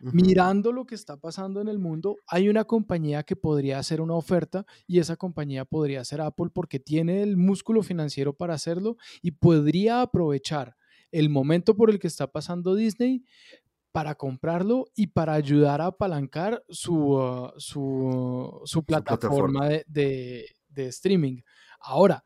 [0.00, 4.14] Mirando lo que está pasando en el mundo, hay una compañía que podría hacer una
[4.14, 9.32] oferta y esa compañía podría ser Apple porque tiene el músculo financiero para hacerlo y
[9.32, 10.76] podría aprovechar
[11.10, 13.24] el momento por el que está pasando Disney
[13.92, 21.40] para comprarlo y para ayudar a apalancar su, ah, su, plataforma, De, de, streaming.
[21.80, 22.22] Ahora,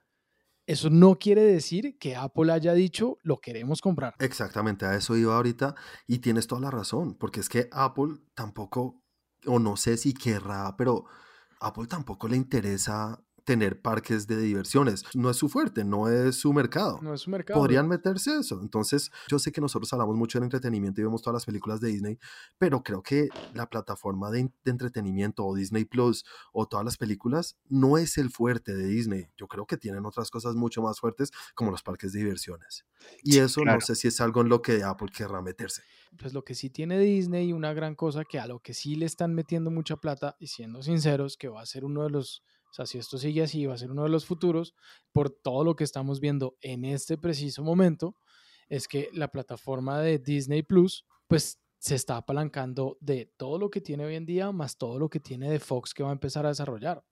[0.70, 4.14] eso no quiere decir que Apple haya dicho lo queremos comprar.
[4.20, 5.74] Exactamente, a eso iba ahorita
[6.06, 9.02] y tienes toda la razón, porque es que Apple tampoco,
[9.46, 11.06] o no sé si querrá, pero
[11.60, 15.04] Apple tampoco le interesa tener parques de diversiones.
[15.14, 16.98] No es su fuerte, no es su mercado.
[17.02, 17.58] No es su mercado.
[17.58, 18.60] Podrían meterse eso.
[18.60, 21.88] Entonces, yo sé que nosotros hablamos mucho de entretenimiento y vemos todas las películas de
[21.88, 22.18] Disney,
[22.58, 27.98] pero creo que la plataforma de, entretenimiento o Disney Plus o todas las películas no
[27.98, 29.28] es el fuerte de Disney.
[29.36, 32.84] Yo creo que tienen otras cosas mucho más fuertes como los parques de diversiones.
[33.22, 35.82] Y eso no sé si es algo en lo que Apple querrá meterse.
[36.18, 39.06] Pues lo que sí tiene Disney, una gran cosa que a lo que sí le
[39.06, 42.74] están metiendo mucha plata, y siendo sinceros, que va a ser uno de los o
[42.74, 44.74] sea, si esto sigue así, va a ser uno de los futuros,
[45.12, 48.16] por todo lo que estamos viendo en este preciso momento,
[48.68, 53.80] es que la plataforma de Disney Plus, pues se está apalancando de todo lo que
[53.80, 56.44] tiene hoy en día, más todo lo que tiene de Fox que va a empezar
[56.44, 57.02] a desarrollar.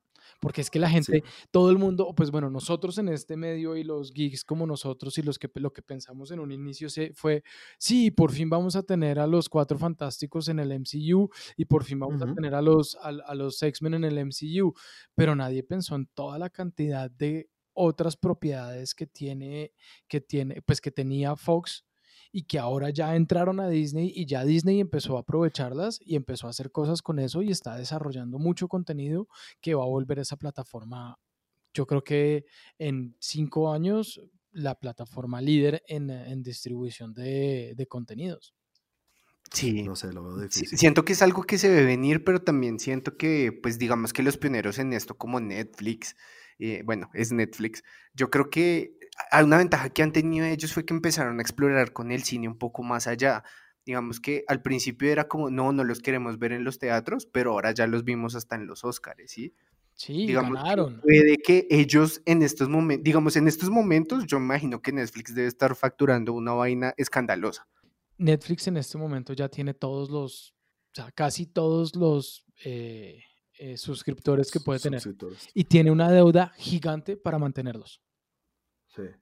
[0.40, 3.84] Porque es que la gente, todo el mundo, pues bueno, nosotros en este medio y
[3.84, 7.42] los geeks como nosotros y los que lo que pensamos en un inicio fue,
[7.78, 11.84] sí, por fin vamos a tener a los cuatro fantásticos en el MCU y por
[11.84, 14.74] fin vamos a tener a los, a los X-Men en el MCU,
[15.14, 19.72] pero nadie pensó en toda la cantidad de otras propiedades que tiene,
[20.08, 21.84] que tiene, pues que tenía Fox
[22.32, 26.46] y que ahora ya entraron a Disney y ya Disney empezó a aprovecharlas y empezó
[26.46, 29.28] a hacer cosas con eso y está desarrollando mucho contenido
[29.60, 31.18] que va a volver a esa plataforma.
[31.72, 32.44] Yo creo que
[32.78, 34.20] en cinco años
[34.52, 38.54] la plataforma líder en, distribución de, contenidos.
[39.52, 39.82] Sí.
[39.82, 40.78] No sé, lo veo difícil.
[40.78, 44.22] Siento que es algo que se ve venir, pero también siento que, pues digamos que
[44.22, 46.16] los pioneros en esto, como Netflix,
[46.58, 47.82] eh, bueno, es Netflix,
[48.14, 48.97] yo creo que
[49.42, 52.58] una ventaja que han tenido ellos fue que empezaron a explorar con el cine un
[52.58, 53.42] poco más allá.
[53.84, 57.52] Digamos que al principio era como, no, no los queremos ver en los teatros, pero
[57.52, 59.54] ahora ya los vimos hasta en los Oscars, ¿sí?
[59.94, 61.00] Sí, ganaron.
[61.00, 65.48] puede que ellos en estos momentos, digamos, en estos momentos, yo imagino que Netflix debe
[65.48, 67.66] estar facturando una vaina escandalosa.
[68.16, 70.54] Netflix en este momento ya tiene todos los,
[70.92, 73.22] o sea, casi todos los eh,
[73.58, 75.02] eh, suscriptores que puede tener.
[75.52, 78.00] Y tiene una deuda gigante para mantenerlos.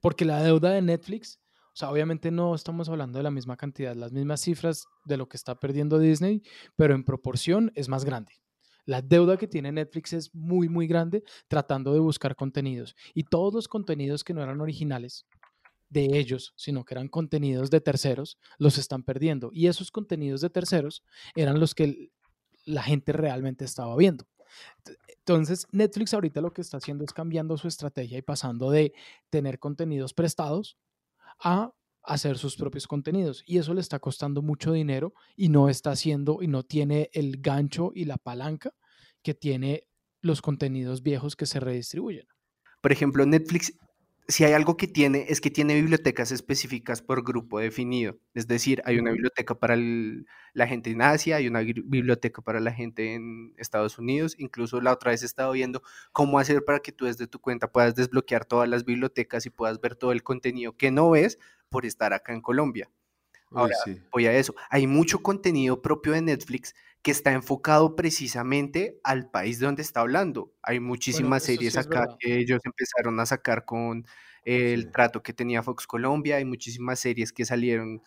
[0.01, 1.41] Porque la deuda de Netflix,
[1.73, 5.29] o sea, obviamente no estamos hablando de la misma cantidad, las mismas cifras de lo
[5.29, 6.43] que está perdiendo Disney,
[6.77, 8.33] pero en proporción es más grande.
[8.87, 12.95] La deuda que tiene Netflix es muy, muy grande tratando de buscar contenidos.
[13.15, 15.27] Y todos los contenidos que no eran originales
[15.89, 19.51] de ellos, sino que eran contenidos de terceros, los están perdiendo.
[19.53, 21.03] Y esos contenidos de terceros
[21.35, 22.11] eran los que
[22.65, 24.27] la gente realmente estaba viendo.
[25.09, 28.93] Entonces, Netflix ahorita lo que está haciendo es cambiando su estrategia y pasando de
[29.31, 30.77] tener contenidos prestados
[31.43, 33.43] a hacer sus propios contenidos.
[33.47, 37.41] Y eso le está costando mucho dinero y no está haciendo y no tiene el
[37.41, 38.73] gancho y la palanca
[39.23, 39.89] que tiene
[40.23, 42.27] los contenidos viejos que se redistribuyen.
[42.81, 43.73] Por ejemplo, Netflix
[44.29, 48.19] si hay algo que tiene, es que tiene bibliotecas específicas por grupo definido.
[48.35, 52.73] Es decir, hay una biblioteca para la gente en Asia, hay una biblioteca para la
[52.73, 54.35] gente en Estados Unidos.
[54.39, 57.71] Incluso la otra vez he estado viendo cómo hacer para que tú desde tu cuenta
[57.71, 61.87] puedas desbloquear todas las bibliotecas y puedas ver todo el contenido que no ves por
[61.87, 62.91] estar acá en Colombia.
[63.53, 63.77] Ahora,
[64.11, 64.55] voy a eso.
[64.71, 66.75] Hay mucho contenido propio de Netflix
[67.07, 70.53] que está enfocado precisamente al país de donde está hablando.
[70.61, 74.05] Hay muchísimas series acá que ellos empezaron a sacar con
[74.45, 78.03] el trato que tenía Fox Colombia, hay muchísimas series que salieron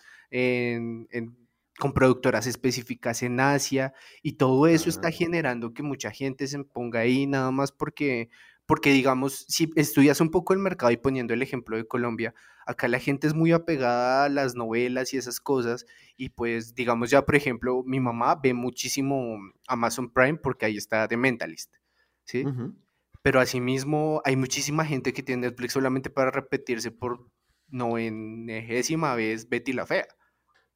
[1.79, 6.99] con productoras específicas en Asia y todo eso está generando que mucha gente se ponga
[6.99, 8.29] ahí nada más porque
[8.69, 12.35] porque digamos, si estudias un poco el mercado y poniendo el ejemplo de Colombia,
[12.67, 17.09] acá la gente es muy apegada a las novelas y esas cosas, y pues digamos
[17.09, 21.73] ya, por ejemplo, mi mamá ve muchísimo Amazon Prime porque ahí está The Mentalist,
[22.25, 22.45] ¿sí?
[23.23, 27.27] Pero asimismo hay muchísima gente que tiene Netflix solamente para repetirse por
[27.69, 30.07] noventésima vez Betty la Fea.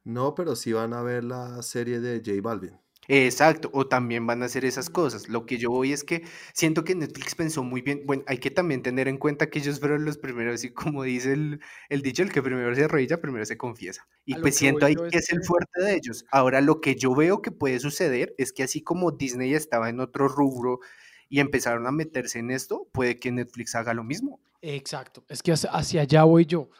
[0.02, 2.76] No, pero sí van a ver la serie de J Balvin.
[3.08, 5.28] Exacto, o también van a hacer esas cosas.
[5.28, 8.02] Lo que yo voy es que siento que Netflix pensó muy bien.
[8.06, 11.32] Bueno, hay que también tener en cuenta que ellos fueron los primeros, y como dice
[11.32, 14.06] el, el dicho, el que primero se arrodilla, primero se confiesa.
[14.24, 16.24] Y pues siento ahí que es el fuerte de ellos.
[16.30, 20.00] Ahora, lo que yo veo que puede suceder es que así como Disney estaba en
[20.00, 20.80] otro rubro
[21.28, 24.40] y empezaron a meterse en esto, puede que Netflix haga lo mismo.
[24.62, 26.70] Exacto, es que hacia allá voy yo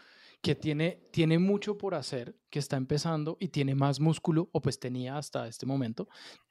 [0.45, 4.79] que tiene, tiene mucho por hacer, que está empezando y tiene más músculo, o pues
[4.79, 6.07] tenía hasta este momento,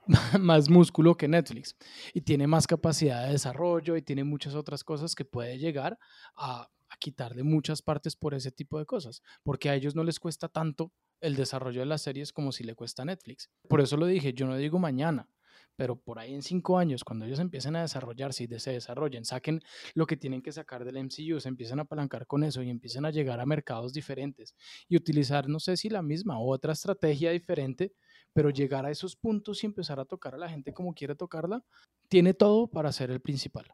[0.41, 1.75] más músculo que Netflix.
[2.11, 5.99] Y tiene más capacidad de desarrollo y tiene muchas otras cosas que puede llegar
[6.35, 10.19] a, a quitarle muchas partes por ese tipo de cosas, porque a ellos no les
[10.19, 13.51] cuesta tanto el desarrollo de las series como si le cuesta a Netflix.
[13.69, 15.29] Por eso lo dije, yo no digo mañana,
[15.75, 19.61] pero por ahí en cinco años, cuando ellos empiecen a desarrollarse y se desarrollen, saquen
[19.95, 23.05] lo que tienen que sacar del MCU, se empiecen a apalancar con eso y empiecen
[23.05, 24.55] a llegar a mercados diferentes
[24.87, 27.93] y utilizar, no sé si la misma o otra estrategia diferente,
[28.33, 31.63] pero llegar a esos puntos y empezar a tocar a la gente como quiere tocarla,
[32.07, 33.73] tiene todo para ser el principal.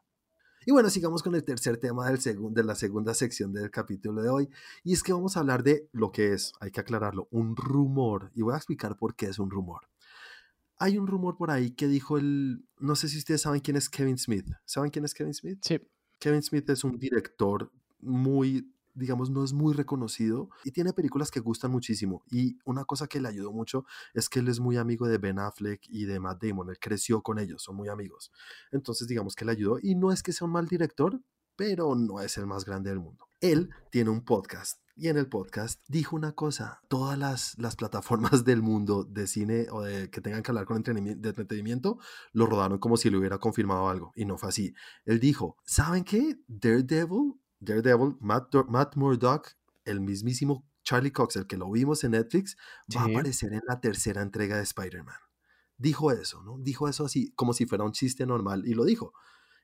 [0.66, 2.18] Y bueno, sigamos con el tercer tema del
[2.52, 4.50] de la segunda sección del capítulo de hoy.
[4.84, 8.30] Y es que vamos a hablar de lo que es, hay que aclararlo, un rumor.
[8.34, 9.88] Y voy a explicar por qué es un rumor.
[10.80, 13.88] Hay un rumor por ahí que dijo el, no sé si ustedes saben quién es
[13.88, 14.46] Kevin Smith.
[14.64, 15.58] ¿Saben quién es Kevin Smith?
[15.62, 15.78] Sí.
[16.18, 17.70] Kevin Smith es un director
[18.00, 22.22] muy digamos, no es muy reconocido y tiene películas que gustan muchísimo.
[22.30, 25.38] Y una cosa que le ayudó mucho es que él es muy amigo de Ben
[25.38, 26.70] Affleck y de Matt Damon.
[26.70, 28.32] Él creció con ellos, son muy amigos.
[28.72, 29.78] Entonces, digamos que le ayudó.
[29.80, 31.20] Y no es que sea un mal director,
[31.56, 33.29] pero no es el más grande del mundo.
[33.40, 38.44] Él tiene un podcast y en el podcast dijo una cosa, todas las, las plataformas
[38.44, 41.98] del mundo de cine o de que tengan que hablar con entretenimiento, de entretenimiento
[42.32, 44.74] lo rodaron como si le hubiera confirmado algo y no fue así.
[45.04, 46.38] Él dijo, ¿saben qué?
[46.48, 49.52] Daredevil Daredevil, Matt, Matt Murdock,
[49.84, 52.56] el mismísimo Charlie Cox, el que lo vimos en Netflix,
[52.96, 55.16] va a aparecer en la tercera entrega de Spider-Man.
[55.76, 56.58] Dijo eso, ¿no?
[56.58, 59.12] Dijo eso así, como si fuera un chiste normal, y lo dijo.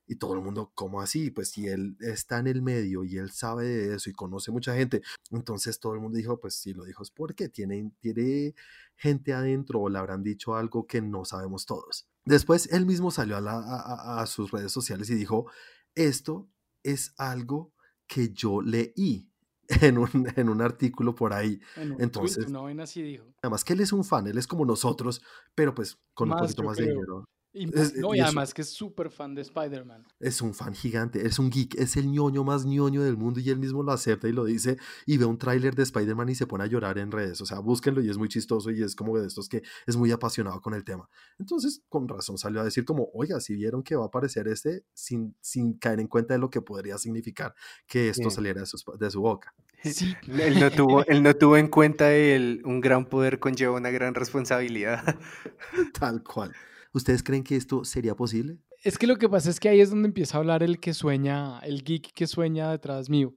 [0.06, 1.30] Y todo el mundo, ¿cómo así?
[1.30, 4.74] Pues si él está en el medio y él sabe de eso y conoce mucha
[4.74, 8.54] gente, entonces todo el mundo dijo, pues si lo dijo es porque tiene, tiene
[8.94, 12.06] gente adentro o le habrán dicho algo que no sabemos todos.
[12.24, 15.50] Después él mismo salió a, a sus redes sociales y dijo,
[15.94, 16.48] esto
[16.82, 17.72] es algo
[18.06, 19.28] que yo leí
[19.82, 21.60] en un, en un artículo por ahí.
[21.98, 23.26] Entonces, no, así dijo.
[23.42, 25.22] Además que él es un fan, él es como nosotros,
[25.54, 27.24] pero pues con un poquito más de dinero.
[27.58, 30.06] Y, no, y, además que es súper fan de Spider-Man.
[30.20, 33.48] Es un fan gigante, es un geek, es el ñoño más ñoño del mundo y
[33.48, 34.76] él mismo lo acepta y lo dice
[35.06, 37.40] y ve un tráiler de Spider-Man y se pone a llorar en redes.
[37.40, 40.12] O sea, búsquenlo y es muy chistoso y es como de estos que es muy
[40.12, 41.08] apasionado con el tema.
[41.38, 44.84] Entonces, con razón salió a decir como, oiga, si vieron que va a aparecer este
[44.92, 47.54] sin, sin caer en cuenta de lo que podría significar
[47.86, 49.54] que esto saliera de su, de su boca.
[49.82, 50.14] Sí.
[50.38, 54.14] él, no tuvo, él no tuvo en cuenta el, un gran poder conlleva una gran
[54.14, 55.16] responsabilidad.
[55.98, 56.52] Tal cual.
[56.96, 58.58] ¿Ustedes creen que esto sería posible?
[58.82, 60.94] Es que lo que pasa es que ahí es donde empieza a hablar el que
[60.94, 63.36] sueña, el geek que sueña detrás mío.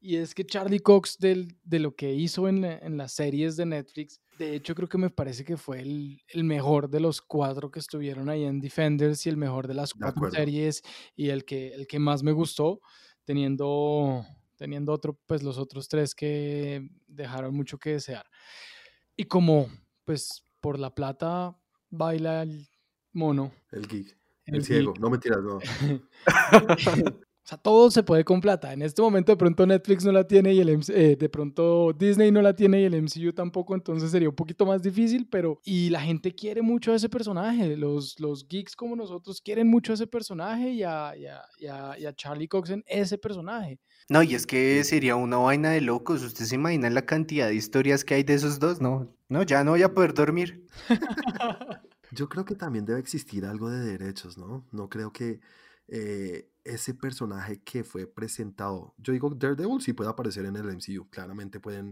[0.00, 3.66] Y es que Charlie Cox del, de lo que hizo en, en, las series de
[3.66, 7.70] Netflix, de hecho creo que me parece que fue el, el, mejor de los cuatro
[7.70, 10.80] que estuvieron ahí en Defenders y el mejor de las cuatro series
[11.14, 12.80] y el que, el que más me gustó,
[13.24, 14.24] teniendo,
[14.56, 18.24] teniendo otro, pues los otros tres que dejaron mucho que desear.
[19.14, 19.68] Y como
[20.04, 21.54] pues por la plata
[21.90, 22.66] baila el
[23.14, 23.52] mono.
[23.70, 24.16] El geek.
[24.46, 24.92] El, ciego.
[25.00, 25.58] No me tiras, no.
[27.44, 28.72] O sea, todo se puede con plata.
[28.72, 32.32] En este momento de pronto Netflix no la tiene y el eh, de pronto Disney
[32.32, 35.90] no la tiene y el MCU tampoco, entonces sería un poquito más difícil, pero y
[35.90, 37.76] la gente quiere mucho a ese personaje.
[37.76, 41.42] Los, los geeks como nosotros quieren mucho a ese personaje y a, y a,
[41.98, 43.78] y a, Charlie Cox en ese personaje.
[44.08, 46.22] No, y es que sería una vaina de locos.
[46.22, 48.80] ¿Usted se imagina la cantidad de historias que hay de esos dos?
[48.80, 50.64] No, no, ya no voy a poder dormir.
[52.14, 54.64] Yo creo que también debe existir algo de derechos, ¿no?
[54.70, 55.40] No creo que
[55.88, 61.08] eh, ese personaje que fue presentado, yo digo Daredevil sí puede aparecer en el MCU,
[61.10, 61.90] claramente pueden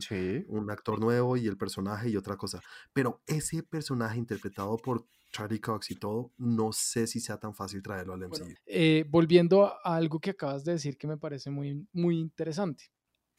[0.49, 2.61] un actor nuevo y el personaje y otra cosa,
[2.93, 7.83] pero ese personaje interpretado por Charlie Cox y todo, no sé si sea tan fácil
[7.83, 8.55] traerlo al MCU.
[8.67, 12.85] Eh, volviendo a algo que acabas de decir que me parece muy, muy interesante.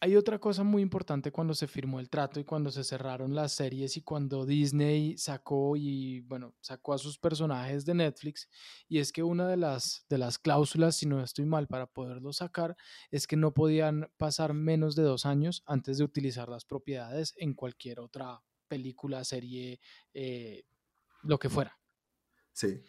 [0.03, 3.53] Hay otra cosa muy importante cuando se firmó el trato y cuando se cerraron las
[3.53, 8.49] series y cuando Disney sacó y bueno, sacó a sus personajes de Netflix
[8.89, 12.33] y es que una de las de las cláusulas, si no estoy mal, para poderlo
[12.33, 12.75] sacar
[13.11, 17.53] es que no podían pasar menos de dos años antes de utilizar las propiedades en
[17.53, 19.79] cualquier otra película, serie,
[20.13, 20.65] eh,
[21.21, 21.79] lo que fuera.
[22.51, 22.83] Sí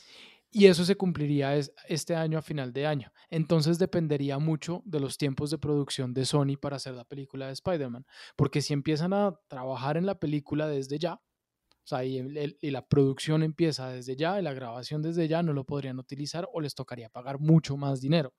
[0.57, 1.57] y eso se cumpliría
[1.89, 3.13] este año a final de año.
[3.29, 7.55] Entonces dependería mucho de los tiempos de producción de Sony para hacer la película de
[7.55, 12.23] Spider-Man, porque si empiezan a trabajar en la película desde ya, o sea, y,
[12.71, 16.61] la producción empieza desde ya y la grabación desde ya, no lo podrían utilizar o
[16.61, 18.33] les tocaría pagar mucho más dinero.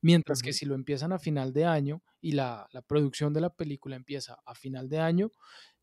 [0.00, 3.50] Mientras que si lo empiezan a final de año y la, la producción de la
[3.50, 5.32] película empieza a final de año,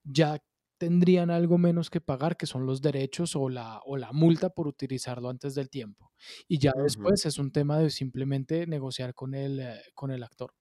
[0.06, 0.40] ya
[0.78, 4.68] tendrían algo menos que pagar, que son los derechos o la, o la multa por
[4.68, 6.12] utilizarlo antes del tiempo.
[6.48, 10.54] Y ya después es un tema de simplemente negociar con el, eh, con el actor.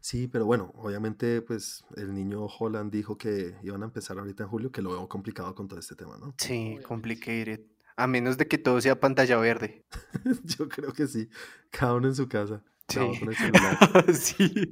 [0.00, 4.48] Sí, pero bueno, obviamente, pues el niño Holland dijo que iban a empezar ahorita en
[4.48, 6.34] julio, que lo veo complicado con todo este tema, ¿no?
[6.38, 7.60] Sí, complicated.
[7.96, 9.84] A menos de que todo sea pantalla verde.
[10.44, 11.28] Yo creo que sí.
[11.70, 12.62] Cada uno en su casa.
[12.86, 13.00] Sí.
[14.14, 14.68] sí.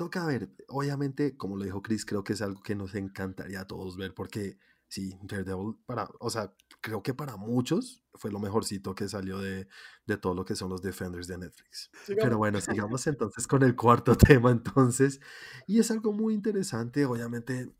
[0.00, 3.66] Toca ver, obviamente, como lo dijo Chris, creo que es algo que nos encantaría a
[3.66, 4.56] todos ver, porque
[4.88, 9.68] sí, Daredevil, para, o sea, creo que para muchos fue lo mejorcito que salió de,
[10.06, 11.90] de todo lo que son los Defenders de Netflix.
[12.06, 15.20] Pero bueno, sigamos entonces con el cuarto tema entonces.
[15.66, 17.70] Y es algo muy interesante, obviamente,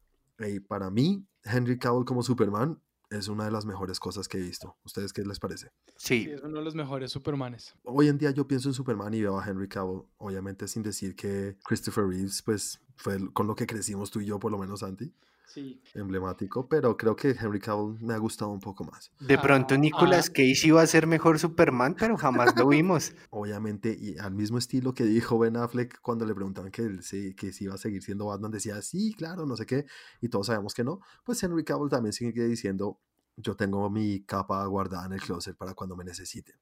[0.69, 4.77] para mí, Henry Cavill como Superman es una de las mejores cosas que he visto.
[4.85, 5.73] ¿Ustedes qué les parece?
[5.97, 6.29] Sí.
[6.31, 7.75] es uno de los mejores Supermanes.
[7.83, 11.17] Hoy en día yo pienso en Superman y veo a Henry Cavill, obviamente sin decir
[11.17, 14.81] que Christopher Reeves, pues fue con lo que crecimos tú y yo, por lo menos,
[14.81, 15.13] Santi.
[15.53, 15.83] Sí.
[15.95, 19.11] Emblemático, pero creo que Henry Cavill me ha gustado un poco más.
[19.19, 20.33] De pronto ah, Nicolas ah.
[20.33, 23.13] Cage iba a ser mejor Superman, pero jamás lo vimos.
[23.31, 27.01] Obviamente, y al mismo estilo que dijo Ben Affleck cuando le preguntaban que, él,
[27.37, 29.87] que si iba a seguir siendo Batman, decía, sí, claro, no sé qué,
[30.21, 31.01] y todos sabemos que no.
[31.25, 33.01] Pues Henry Cavill también sigue diciendo,
[33.37, 36.55] yo tengo mi capa guardada en el closet para cuando me necesiten.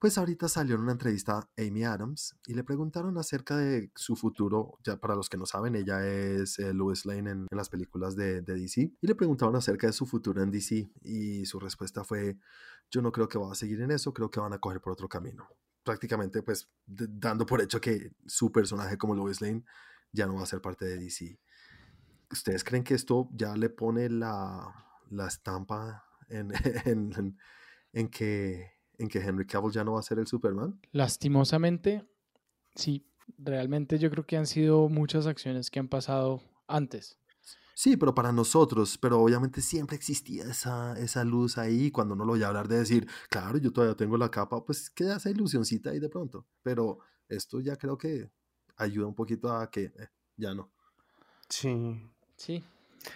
[0.00, 4.78] Pues ahorita salió en una entrevista Amy Adams y le preguntaron acerca de su futuro.
[4.84, 8.42] Ya para los que no saben, ella es eh, Lois Lane en, las películas de,
[8.42, 8.92] DC.
[9.00, 12.38] Y le preguntaron acerca de su futuro en DC y su respuesta fue,
[12.92, 14.92] yo no creo que va a seguir en eso, creo que van a coger por
[14.92, 15.48] otro camino.
[15.82, 19.64] Prácticamente pues dando por hecho que su personaje como Lois Lane
[20.12, 21.40] ya no va a ser parte de DC.
[22.30, 24.72] ¿Ustedes creen que esto ya le pone la,
[25.10, 26.52] la estampa en,
[27.92, 30.80] en que en que Henry Cavill ya no va a ser el Superman?
[30.92, 32.04] Lastimosamente,
[32.74, 33.04] sí.
[33.38, 37.18] Realmente yo creo que han sido muchas acciones que han pasado antes.
[37.74, 42.32] Sí, pero para nosotros, pero obviamente siempre existía esa, esa luz ahí cuando no lo
[42.32, 45.90] voy a hablar de decir, claro, yo todavía tengo la capa, pues queda esa ilusioncita
[45.90, 46.46] ahí de pronto.
[46.62, 48.30] Pero esto ya creo que
[48.76, 50.72] ayuda un poquito a que eh, ya no.
[51.48, 52.02] Sí.
[52.34, 52.64] Sí,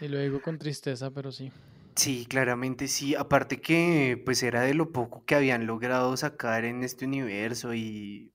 [0.01, 1.51] y lo digo con tristeza, pero sí.
[1.95, 3.15] Sí, claramente sí.
[3.15, 8.33] Aparte que pues era de lo poco que habían logrado sacar en este universo y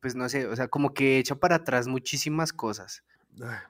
[0.00, 3.02] pues no sé, o sea, como que echa para atrás muchísimas cosas.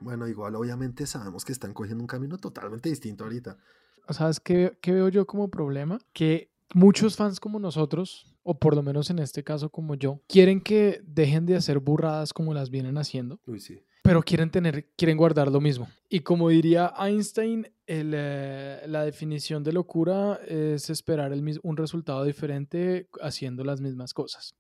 [0.00, 3.56] bueno, igual obviamente sabemos que están cogiendo un camino totalmente distinto ahorita.
[4.08, 5.98] ¿Sabes qué, qué veo yo como problema?
[6.12, 10.60] Que muchos fans como nosotros, o por lo menos en este caso como yo, quieren
[10.60, 13.38] que dejen de hacer burradas como las vienen haciendo.
[13.46, 15.86] Uy, sí pero quieren tener, quieren guardar lo mismo.
[16.08, 23.10] Y como diría Einstein, eh, la definición de locura es esperar el, un resultado diferente
[23.20, 24.56] haciendo las mismas cosas.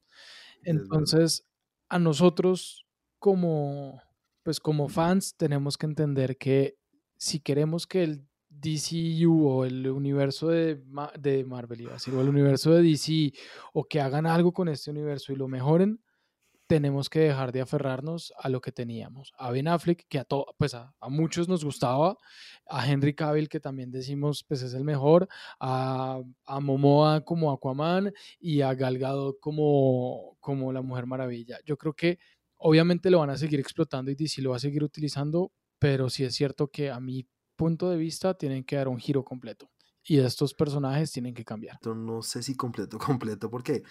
[0.64, 1.46] Entonces,
[1.88, 2.84] a nosotros
[3.18, 4.02] como,
[4.42, 6.76] pues como fans tenemos que entender que
[7.16, 10.78] si queremos que el DCU o el universo de,
[11.18, 13.32] de Marvel, iba o el universo de DC,
[13.72, 16.02] o que hagan algo con este universo y lo mejoren,
[16.68, 19.32] tenemos que dejar de aferrarnos a lo que teníamos.
[19.38, 20.26] A Ben Affleck, que a,
[20.58, 22.16] pues a, muchos nos gustaba,
[22.68, 28.12] a Henry Cavill, que también decimos pues es el mejor, a, a Momoa como Aquaman
[28.38, 31.58] y a Gal Gadot como, como la Mujer Maravilla.
[31.64, 32.18] Yo creo que
[32.58, 36.24] obviamente lo van a seguir explotando y DC lo va a seguir utilizando, pero sí
[36.24, 39.70] es cierto que a mi punto de vista tienen que dar un giro completo.
[40.04, 41.78] Y estos personajes tienen que cambiar.
[41.84, 43.82] No sé si completo, completo, porque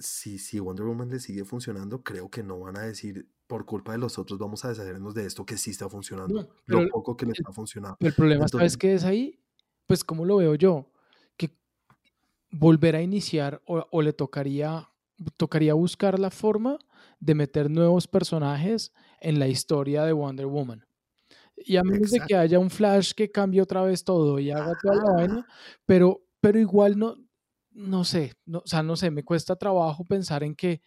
[0.00, 3.92] si, si Wonder Woman le sigue funcionando, creo que no van a decir por culpa
[3.92, 7.26] de los otros vamos a deshacernos de esto que sí está funcionando, lo poco que
[7.26, 7.96] le está funcionando.
[8.00, 9.40] El problema, ¿sabes qué es ahí?
[9.86, 10.92] Pues como lo veo yo,
[11.36, 11.50] que
[12.50, 14.90] volver a iniciar o, le tocaría,
[15.38, 16.78] tocaría buscar la forma
[17.20, 20.84] de meter nuevos personajes en la historia de Wonder Woman.
[21.56, 24.74] Y a menos de que haya un Flash que cambie otra vez todo y haga
[24.80, 25.46] toda la vaina,
[25.86, 27.16] pero, pero igual no,
[27.78, 30.82] no sé, no, o sea, no sé, me cuesta trabajo pensar en que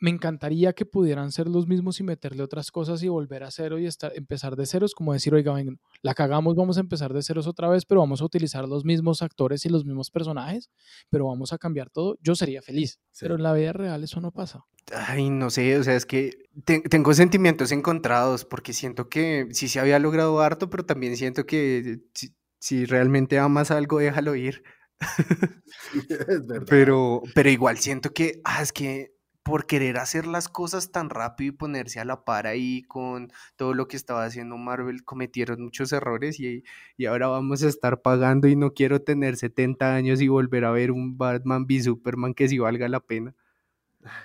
[0.00, 3.78] me encantaría que pudieran ser los mismos y meterle otras cosas y volver a cero
[3.78, 5.54] y estar, empezar de ceros, como decir, oiga,
[6.02, 9.22] la cagamos, vamos a empezar de ceros otra vez, pero vamos a utilizar los mismos
[9.22, 10.68] actores y los mismos personajes,
[11.08, 12.98] pero vamos a cambiar todo, yo sería feliz.
[13.18, 14.64] Pero en la vida real eso no pasa.
[14.92, 16.32] Ay, no sé, o sea, es que
[16.90, 22.00] tengo sentimientos encontrados porque siento que sí se había logrado harto, pero también siento que
[22.12, 24.62] si, si realmente amas algo, déjalo ir.
[26.68, 31.52] Pero, pero igual siento que, ah, es que por querer hacer las cosas tan rápido
[31.52, 35.92] y ponerse a la par ahí con todo lo que estaba haciendo Marvel, cometieron muchos
[35.92, 36.64] errores y,
[36.96, 40.70] y ahora vamos a estar pagando y no quiero tener 70 años y volver a
[40.70, 43.34] ver un Batman v Superman que sí valga la pena.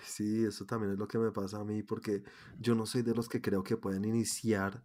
[0.04, 2.24] Sí, eso también es lo que me pasa a mí, porque
[2.60, 4.84] yo no soy de los que creo que pueden iniciar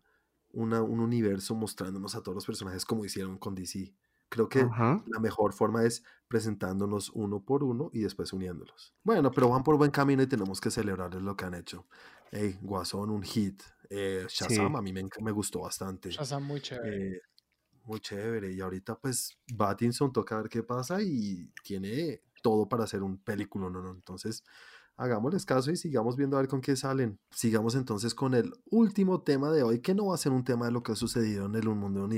[0.53, 3.93] una, un universo mostrándonos a todos los personajes como hicieron con DC.
[4.29, 8.95] Creo que la mejor forma es presentándonos uno por uno y después uniéndolos.
[9.05, 11.87] Bueno, pero van por buen camino y tenemos que celebrarles lo que han hecho.
[12.33, 13.63] Hey, Guasón, un hit.
[13.91, 16.11] Eh, Shazam a mí me, me, gustó bastante.
[16.11, 17.17] Shazam muy chévere.
[17.17, 17.21] Eh,
[17.85, 18.53] muy chévere.
[18.53, 23.71] Y ahorita pues Batinson toca ver qué pasa y tiene todo para hacer un película,
[23.71, 23.91] ¿no?
[23.91, 24.43] Entonces
[24.97, 27.19] hagámosles caso y sigamos viendo a ver con qué salen.
[27.31, 30.67] Sigamos entonces con el último tema de hoy, que no va a ser un tema
[30.67, 32.09] de lo que ha sucedido en el, mundo,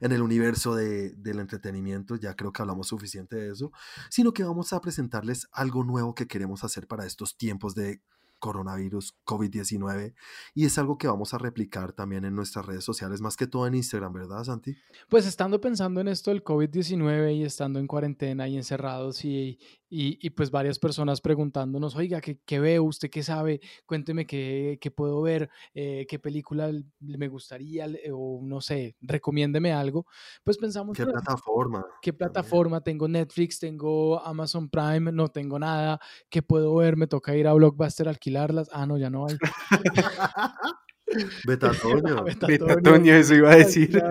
[0.00, 3.72] en el universo del entretenimiento, ya creo que hablamos suficiente de eso,
[4.10, 8.00] sino que vamos a presentarles algo nuevo que queremos hacer para estos tiempos de
[8.42, 10.14] coronavirus COVID-19
[10.52, 13.68] y es algo que vamos a replicar también en nuestras redes sociales, más que todo
[13.68, 14.76] en Instagram, ¿verdad, Santi?
[15.08, 19.60] Pues estando pensando en esto del COVID-19 y estando en cuarentena y encerrados y,
[19.94, 23.10] y, pues varias personas preguntándonos, oiga, ¿qué, qué ve usted?
[23.10, 23.60] ¿Qué sabe?
[23.84, 30.06] Cuénteme qué, qué puedo ver, eh, qué película me gustaría o no sé, recomiéndeme algo.
[30.42, 30.96] Pues pensamos...
[30.96, 31.84] ¿Qué plataforma?
[32.00, 32.80] ¿Qué plataforma?
[32.80, 36.00] Tengo Netflix, tengo Amazon Prime, no tengo nada.
[36.30, 36.96] ¿Qué puedo ver?
[36.96, 38.70] Me toca ir a Blockbuster a alquilarlas.
[38.72, 39.36] Ah, no, ya no hay.
[41.46, 42.24] Betatoño.
[42.48, 44.02] Betatoño, eso iba a decir.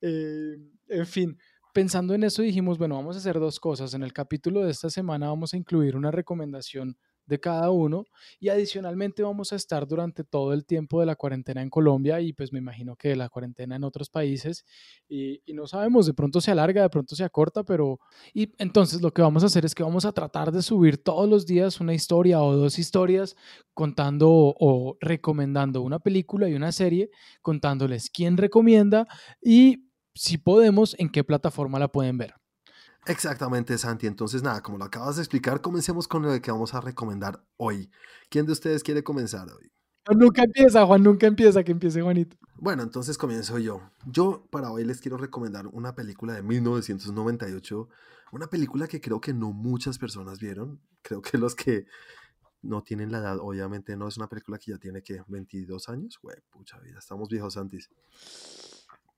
[0.00, 0.56] Eh,
[0.88, 1.38] en fin,
[1.76, 3.92] pensando en eso dijimos, bueno, vamos a hacer dos cosas.
[3.92, 6.96] En el capítulo de esta semana vamos a incluir una recomendación
[7.26, 8.06] de cada uno
[8.40, 12.32] y adicionalmente vamos a estar durante todo el tiempo de la cuarentena en Colombia y
[12.32, 14.64] pues me imagino que la cuarentena en otros países
[15.06, 17.98] y, no sabemos, de pronto se alarga, de pronto se acorta, pero
[18.32, 21.28] y entonces lo que vamos a hacer es que vamos a tratar de subir todos
[21.28, 23.36] los días una historia o dos historias
[23.74, 27.10] contando o recomendando una película y una serie,
[27.42, 29.06] contándoles quién recomienda
[29.42, 29.85] y
[30.16, 32.34] si podemos, en qué plataforma la pueden ver.
[33.06, 34.06] Exactamente, Santi.
[34.06, 37.90] Entonces, nada, como lo acabas de explicar, comencemos con lo que vamos a recomendar hoy.
[38.28, 39.70] ¿Quién de ustedes quiere comenzar hoy?
[40.06, 42.36] Juan nunca empieza, Juan nunca empieza, que empiece Juanito.
[42.56, 43.80] Bueno, entonces comienzo yo.
[44.06, 47.88] Yo para hoy les quiero recomendar una película de 1998,
[48.32, 50.80] una película que creo que no muchas personas vieron.
[51.02, 51.86] Creo que los que
[52.62, 56.18] no tienen la edad, obviamente no es una película que ya tiene que 22 años.
[56.22, 57.90] Güey, pucha vida, estamos viejos, Santis.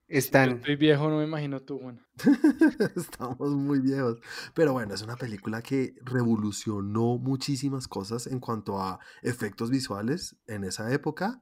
[0.08, 0.52] Están...
[0.52, 2.00] estoy viejo, no me imagino tú, bueno.
[2.96, 4.18] Estamos muy viejos.
[4.54, 10.64] Pero bueno, es una película que revolucionó muchísimas cosas en cuanto a efectos visuales en
[10.64, 11.40] esa época.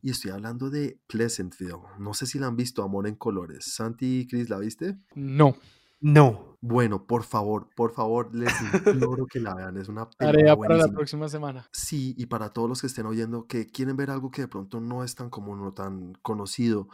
[0.00, 1.82] Y estoy hablando de Pleasantville.
[1.98, 3.74] No sé si la han visto, Amor en Colores.
[3.74, 4.98] Santi y Chris, ¿la viste?
[5.16, 5.56] No.
[6.00, 6.58] No.
[6.60, 9.76] Bueno, por favor, por favor, les imploro que la vean.
[9.76, 11.68] Es una tarea para la próxima semana.
[11.72, 14.80] Sí, y para todos los que estén oyendo que quieren ver algo que de pronto
[14.80, 16.88] no es tan común o tan conocido,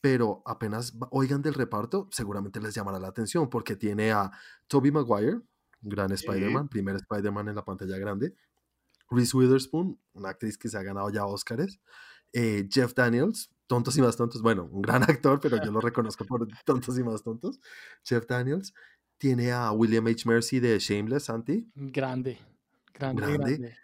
[0.00, 4.30] pero apenas oigan del reparto, seguramente les llamará la atención porque tiene a
[4.66, 5.40] Toby Maguire,
[5.80, 8.34] gran Spider-Man, primer Spider-Man en la pantalla grande,
[9.10, 11.80] Reese Witherspoon, una actriz que se ha ganado ya Oscars,
[12.32, 16.24] eh, Jeff Daniels, Tontos y Más Tontos, bueno, un gran actor, pero yo lo reconozco
[16.24, 17.60] por Tontos y Más Tontos,
[18.04, 18.74] Jeff Daniels,
[19.18, 20.28] tiene a William H.
[20.28, 21.68] Mercy de Shameless, Santi.
[21.74, 22.38] Grande,
[22.94, 23.76] grande, grande.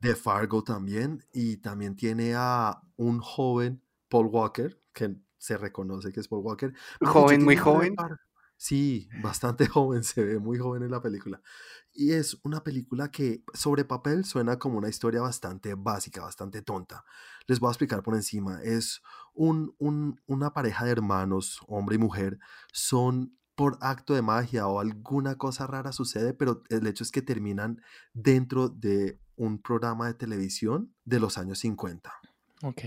[0.00, 6.20] De Fargo también, y también tiene a un joven Paul Walker, que se reconoce que
[6.20, 6.74] es Paul Walker.
[7.00, 7.96] Joven, muy joven.
[8.58, 11.40] Sí, bastante joven, se ve muy joven en la película.
[11.92, 17.04] Y es una película que sobre papel suena como una historia bastante básica, bastante tonta.
[17.46, 18.60] Les voy a explicar por encima.
[18.62, 19.00] Es
[19.32, 19.74] un,
[20.26, 22.38] una pareja de hermanos, hombre y mujer,
[22.72, 27.22] son por acto de magia o alguna cosa rara sucede, pero el hecho es que
[27.22, 27.80] terminan
[28.12, 32.12] dentro de un programa de televisión de los años 50.
[32.62, 32.82] Ok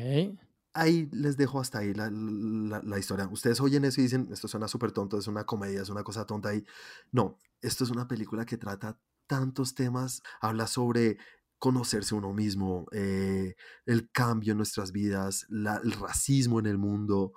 [0.73, 3.27] ahí les dejo hasta ahí la, la, historia.
[3.27, 6.25] Ustedes oyen eso y dicen, esto suena súper tonto, es una comedia, es una cosa
[6.25, 6.63] tonta ahí.
[7.11, 11.17] No, esto es una película que trata tantos temas, habla sobre
[11.59, 13.55] conocerse uno mismo, eh,
[13.85, 17.33] el cambio en nuestras vidas, el racismo en el mundo,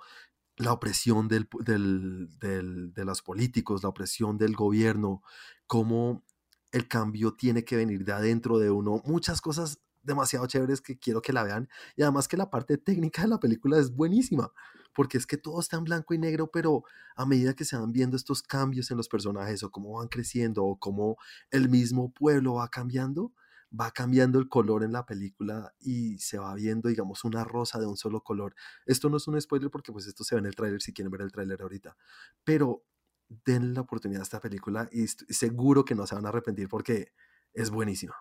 [0.57, 5.21] la opresión del, del, del, de los políticos, la opresión del gobierno,
[5.67, 6.25] cómo
[6.71, 11.21] el cambio tiene que venir de adentro de uno, muchas cosas demasiado chéveres que quiero
[11.21, 11.67] que la vean.
[11.95, 14.51] Y además que la parte técnica de la película es buenísima,
[14.93, 16.83] porque es que todo está en blanco y negro, pero
[17.15, 20.63] a medida que se van viendo estos cambios en los personajes o cómo van creciendo
[20.63, 21.17] o cómo
[21.51, 23.33] el mismo pueblo va cambiando,
[23.77, 27.85] va cambiando el color en la película y se va viendo, digamos, una rosa de
[27.85, 28.55] un solo color.
[28.85, 31.11] Esto no es un spoiler porque pues esto se ve en el tráiler si quieren
[31.11, 31.97] ver el tráiler ahorita,
[32.43, 32.83] pero
[33.27, 37.11] denle la oportunidad a esta película y seguro que no se van a arrepentir porque
[37.53, 38.15] es buenísima.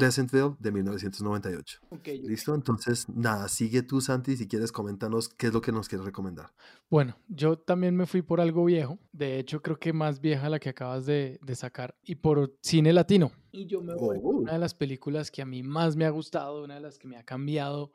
[0.00, 1.80] Pleasantville de 1998.
[2.22, 2.54] ¿Listo?
[2.54, 6.54] Entonces, nada, sigue tú, Santi, si quieres, coméntanos qué es lo que nos quieres recomendar.
[6.88, 10.58] Bueno, yo también me fui por algo viejo, de hecho creo que más vieja la
[10.58, 13.30] que acabas de, sacar, y por cine latino.
[13.52, 14.38] Y yo me voy por oh.
[14.38, 17.06] una de las películas que a mí más me ha gustado, una de las que
[17.06, 17.92] me ha cambiado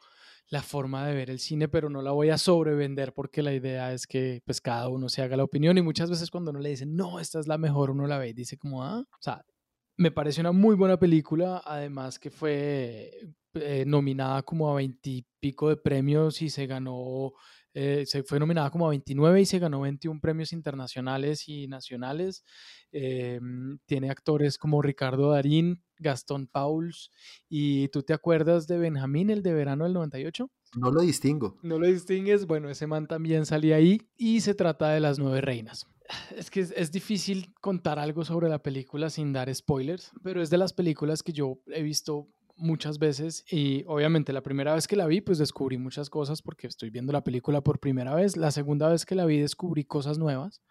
[0.49, 3.91] la forma de ver el cine, pero no la voy a sobrevender porque la idea
[3.93, 6.69] es que pues cada uno se haga la opinión y muchas veces cuando uno le
[6.69, 9.43] dicen, no, esta es la mejor, uno la ve y dice como, ah, o sea,
[9.97, 13.11] me parece una muy buena película, además que fue
[13.53, 17.33] eh, nominada como a veintipico de premios y se ganó
[17.77, 22.45] Eh, se fue nominada como a 29 y se ganó 21 premios internacionales y nacionales.
[22.93, 23.39] Eh,
[23.85, 27.11] tiene actores como Ricardo Darín, Gastón Pauls.
[27.49, 30.49] ¿Y tú te acuerdas de Benjamín, el de verano del 98?
[30.77, 31.57] No lo distingo.
[31.63, 32.45] No lo distingues.
[32.47, 35.85] Bueno, ese man también salía ahí y se trata de las nueve reinas.
[36.35, 40.57] Es que es, difícil contar algo sobre la película sin dar spoilers, pero es de
[40.57, 42.27] las películas que yo he visto
[42.57, 46.67] muchas veces y obviamente la primera vez que la vi pues descubrí muchas cosas porque
[46.67, 50.17] estoy viendo la película por primera vez, la segunda vez que la vi descubrí cosas
[50.17, 50.61] nuevas,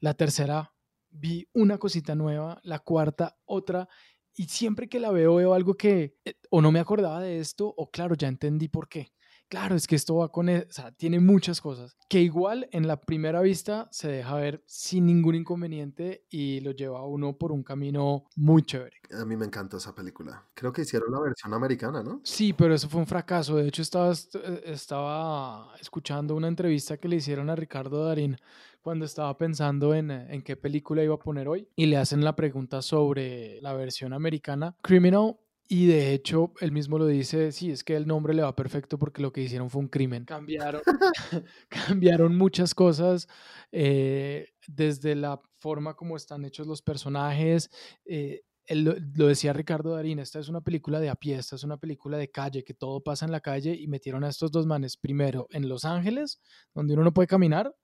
[0.00, 0.74] la tercera
[1.10, 3.88] vi una cosita nueva, la cuarta otra
[4.36, 7.72] y siempre que la veo veo algo que eh, o no me acordaba de esto
[7.76, 9.12] o claro, ya entendí por qué
[9.48, 12.86] claro, es que esto va con, e, o sea, tiene muchas cosas que igual en
[12.86, 17.52] la primera vista se deja ver sin ningún inconveniente y lo lleva a uno por
[17.52, 18.96] un camino muy chévere.
[19.18, 20.44] A mí me encantó esa película.
[20.54, 22.20] Creo que hicieron la versión americana, ¿no?
[22.24, 23.56] Sí, pero eso fue un fracaso.
[23.56, 28.36] De hecho, estaba, eh, estaba escuchando una entrevista que le hicieron a Ricardo Darín
[28.82, 32.36] cuando estaba pensando en, en, qué película iba a poner hoy y le hacen la
[32.36, 34.76] pregunta sobre la versión americana.
[34.82, 38.54] Criminal y de hecho, él mismo lo dice, sí, es que el nombre le va
[38.54, 40.24] perfecto porque lo que hicieron fue un crimen.
[40.26, 40.82] Cambiaron,
[41.68, 43.28] cambiaron muchas cosas,
[43.72, 47.70] eh, desde la forma como están hechos los personajes.
[48.04, 48.94] Eh, lo,
[49.26, 52.30] decía Ricardo Darín, esta es una película de a pie, esta es una película de
[52.30, 55.68] calle, que todo pasa en la calle y metieron a estos dos manes primero en
[55.68, 56.40] Los Ángeles,
[56.74, 57.74] donde uno no puede caminar,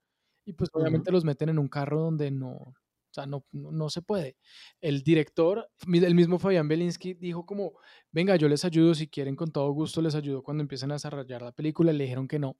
[0.45, 2.75] y pues obviamente los meten en un carro donde no,
[3.11, 4.37] o sea, no, no, se puede.
[4.81, 7.73] El director, el mismo Fabián Belinsky, dijo como,
[8.13, 11.43] venga, yo les ayudo, si quieren, con todo gusto les ayudo cuando empiecen a desarrollar
[11.43, 11.93] la película.
[11.93, 12.57] Le dijeron que no,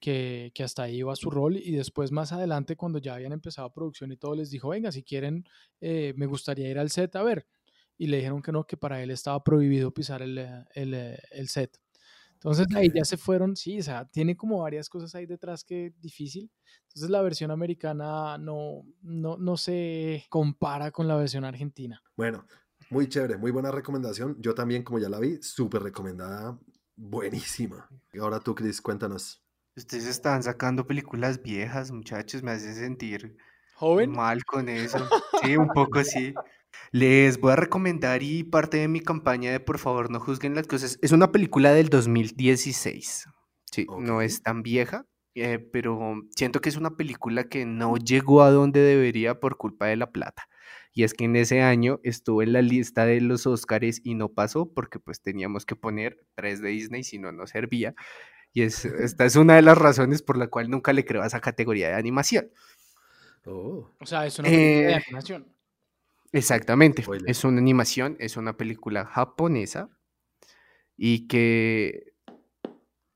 [0.00, 1.56] que, que hasta ahí iba su rol.
[1.56, 5.02] Y después, más adelante, cuando ya habían empezado producción y todo, les dijo, venga, si
[5.02, 5.44] quieren,
[5.80, 7.46] eh, me gustaría ir al set a ver.
[7.98, 10.38] Y le dijeron que no, que para él estaba prohibido pisar el,
[10.74, 10.94] el,
[11.30, 11.78] el set.
[12.42, 15.92] Entonces ahí ya se fueron, sí, o sea, tiene como varias cosas ahí detrás que
[16.00, 16.50] difícil.
[16.88, 22.02] Entonces la versión americana no, no, no se compara con la versión argentina.
[22.16, 22.44] Bueno,
[22.90, 24.36] muy chévere, muy buena recomendación.
[24.40, 26.58] Yo también, como ya la vi, súper recomendada,
[26.96, 27.88] buenísima.
[28.12, 29.40] Y ahora tú, Chris, cuéntanos.
[29.76, 33.36] Ustedes están sacando películas viejas, muchachos, me hacen sentir
[33.74, 34.10] joven.
[34.10, 34.98] Mal con eso.
[35.44, 36.34] Sí, un poco sí.
[36.92, 40.66] Les voy a recomendar y parte de mi campaña de por favor no juzguen las
[40.66, 40.98] cosas.
[41.00, 43.28] Es una película del 2016.
[43.64, 48.42] Sí, no es tan vieja, eh, pero siento que es una película que no llegó
[48.42, 50.46] a donde debería por culpa de la plata.
[50.92, 54.28] Y es que en ese año estuvo en la lista de los Oscars y no
[54.28, 57.94] pasó porque pues teníamos que poner tres de Disney, si no, no servía.
[58.52, 61.26] Y es, esta es una de las razones por la cual nunca le creo a
[61.26, 62.50] esa categoría de animación.
[63.46, 63.90] Oh.
[63.98, 65.51] O sea, es una película de eh, animación.
[66.32, 67.04] Exactamente.
[67.26, 69.90] Es una animación, es una película japonesa
[70.96, 72.14] y que,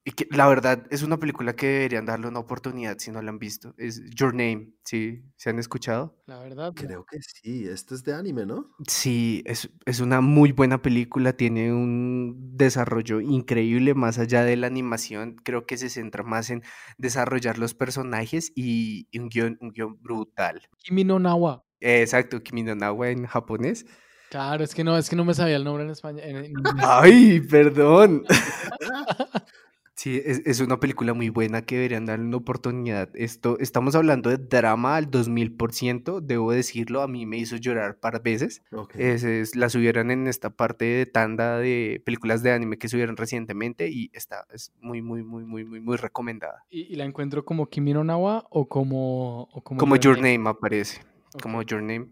[0.05, 3.31] y que la verdad es una película que deberían darle una oportunidad si no la
[3.31, 3.75] han visto.
[3.79, 5.25] Es Your Name, ¿sí?
[5.37, 6.23] ¿Se han escuchado?
[6.27, 6.75] La verdad.
[6.77, 8.71] Creo que sí, esto es de anime, ¿no?
[8.87, 14.67] Sí, es, es una muy buena película, tiene un desarrollo increíble más allá de la
[14.67, 15.37] animación.
[15.37, 16.63] Creo que se centra más en
[16.99, 20.61] desarrollar los personajes y, un, guion, un guion brutal.
[20.85, 21.66] Kimi no Nawa.
[21.87, 23.87] Exacto, Kimi no Nawa en japonés.
[24.31, 26.53] Claro, es que no, es que no me sabía el nombre en español.
[26.79, 28.25] Ay, perdón.
[29.99, 33.09] Sí, es, una película muy buena que deberían darle una oportunidad.
[33.15, 38.23] Esto, estamos hablando de drama al 2000%, debo decirlo, a mí me hizo llorar par
[38.23, 38.63] veces.
[38.95, 43.89] Es, la subieron en esta parte de tanda de películas de anime que subieron recientemente
[43.89, 46.67] y está, es muy, muy, muy, muy, muy, muy recomendada.
[46.69, 49.49] ¿Y, la encuentro como Kimi no Nawa o como...
[49.65, 51.01] como, Your Name aparece
[51.43, 52.09] como Your Name.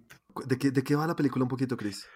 [0.47, 2.07] ¿De qué, ¿De qué va la película un poquito, Chris?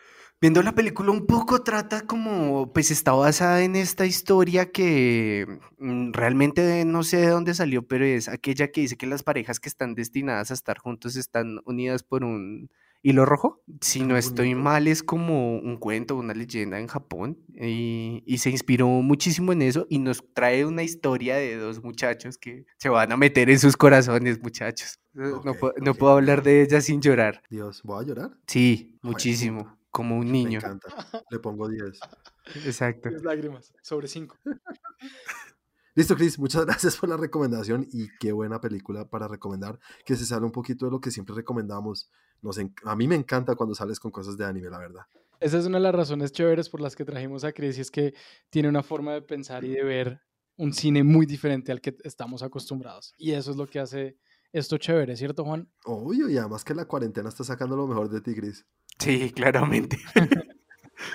[0.41, 6.13] Viendo la película un poco trata como, pues está basada en esta historia que mm,
[6.13, 9.69] realmente no sé de dónde salió, pero es aquella que dice que las parejas que
[9.69, 12.71] están destinadas a estar juntos están unidas por un
[13.03, 13.63] hilo rojo.
[13.81, 18.51] Si no estoy mal, es como un cuento, una leyenda en Japón y, y, se
[18.51, 23.13] inspiró muchísimo en eso y nos trae una historia de dos muchachos que se van
[23.13, 25.01] a meter en sus corazones, muchachos.
[25.13, 25.43] no,
[25.81, 27.43] no, puedo hablar de ella sin llorar.
[27.51, 28.31] Dios, ¿voy a llorar?
[28.47, 30.61] Sí, muchísimo, como un niño.
[30.63, 30.89] Me encanta,
[31.31, 32.01] le pongo 10.
[32.67, 33.09] Exacto.
[33.09, 34.37] 10 lágrimas, sobre 5.
[35.99, 40.27] Listo, Chris, muchas gracias por la recomendación y qué buena película para recomendar, que se
[40.27, 42.09] sale un poquito de lo que siempre recomendamos.
[42.41, 45.03] Nos a mí me encanta cuando sales con cosas de anime, la verdad.
[45.41, 47.91] Esa es una de las razones chéveres por las que trajimos a Chris y es
[47.91, 48.15] que
[48.49, 50.21] tiene una forma de pensar y de ver
[50.57, 53.13] un cine muy diferente al que estamos acostumbrados.
[53.19, 54.19] Y eso es lo que hace
[54.53, 55.69] esto chévere, ¿cierto, Juan?
[55.85, 58.65] Obvio, y además que la cuarentena está sacando lo mejor de ti, Chris.
[59.01, 59.99] Sí, claramente.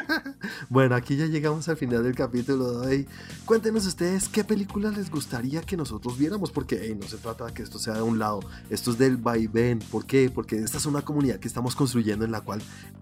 [0.70, 3.08] bueno, aquí ya llegamos al final del capítulo de hoy.
[3.46, 7.64] Cuéntenos ustedes qué películas les gustaría que nosotros viéramos, porque no se trata de que
[7.64, 9.80] esto sea de un lado, esto es del vaivén.
[9.80, 10.30] ¿Por qué?
[10.34, 12.62] Porque esta es una comunidad que estamos construyendo en la cual,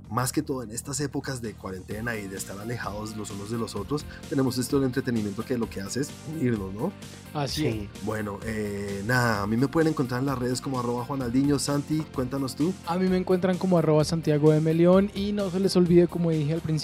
[0.10, 3.58] más que todo en estas épocas de cuarentena y de estar alejados los unos de
[3.58, 6.92] los otros, tenemos esto del entretenimiento que lo que hace es unirnos, ¿no?
[7.34, 8.04] Así es.
[8.04, 11.60] Bueno, eh, nada, a mí me pueden encontrar en las redes como arroba Juanaldiño.
[11.60, 12.74] Santi, cuéntanos tú.
[12.88, 16.32] A mí me encuentran como arroba Santiago de Melión y no se les olvide, como
[16.32, 16.81] dije al principio,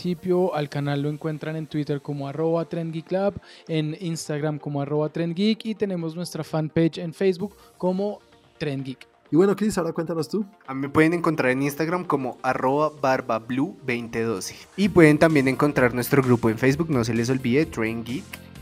[0.53, 5.75] al canal lo encuentran en Twitter como arroba TrendGeekLab, en Instagram como arroba TrendGeek y
[5.75, 8.19] tenemos nuestra fanpage en Facebook como
[8.57, 9.07] TrendGeek.
[9.29, 10.45] Y bueno, Chris, ahora cuéntanos tú.
[10.65, 14.55] A mí me pueden encontrar en Instagram como arroba barbablue2012.
[14.77, 18.03] Y pueden también encontrar nuestro grupo en Facebook, no se les olvide, Train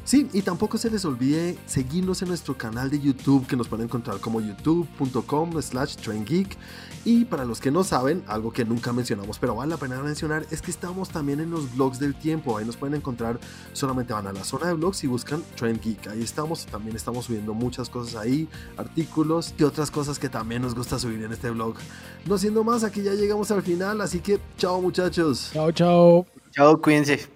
[0.06, 3.86] Sí, y tampoco se les olvide seguirnos en nuestro canal de YouTube que nos pueden
[3.86, 6.56] encontrar como youtube.com slash traingeek.
[7.06, 10.46] Y para los que no saben, algo que nunca mencionamos, pero vale la pena mencionar,
[10.52, 12.56] es que estamos también en los blogs del tiempo.
[12.56, 13.40] Ahí nos pueden encontrar,
[13.74, 16.08] solamente van a la zona de blogs y buscan Trend Geek.
[16.08, 18.48] Ahí estamos, también estamos subiendo muchas cosas ahí,
[18.78, 21.78] artículos y otras cosas que también nos gusta subir en este blog.
[22.28, 25.50] No siendo más, aquí ya llegamos al final, así que chao muchachos.
[25.52, 26.28] Chao, chao.
[26.52, 27.35] Chao, cuídense.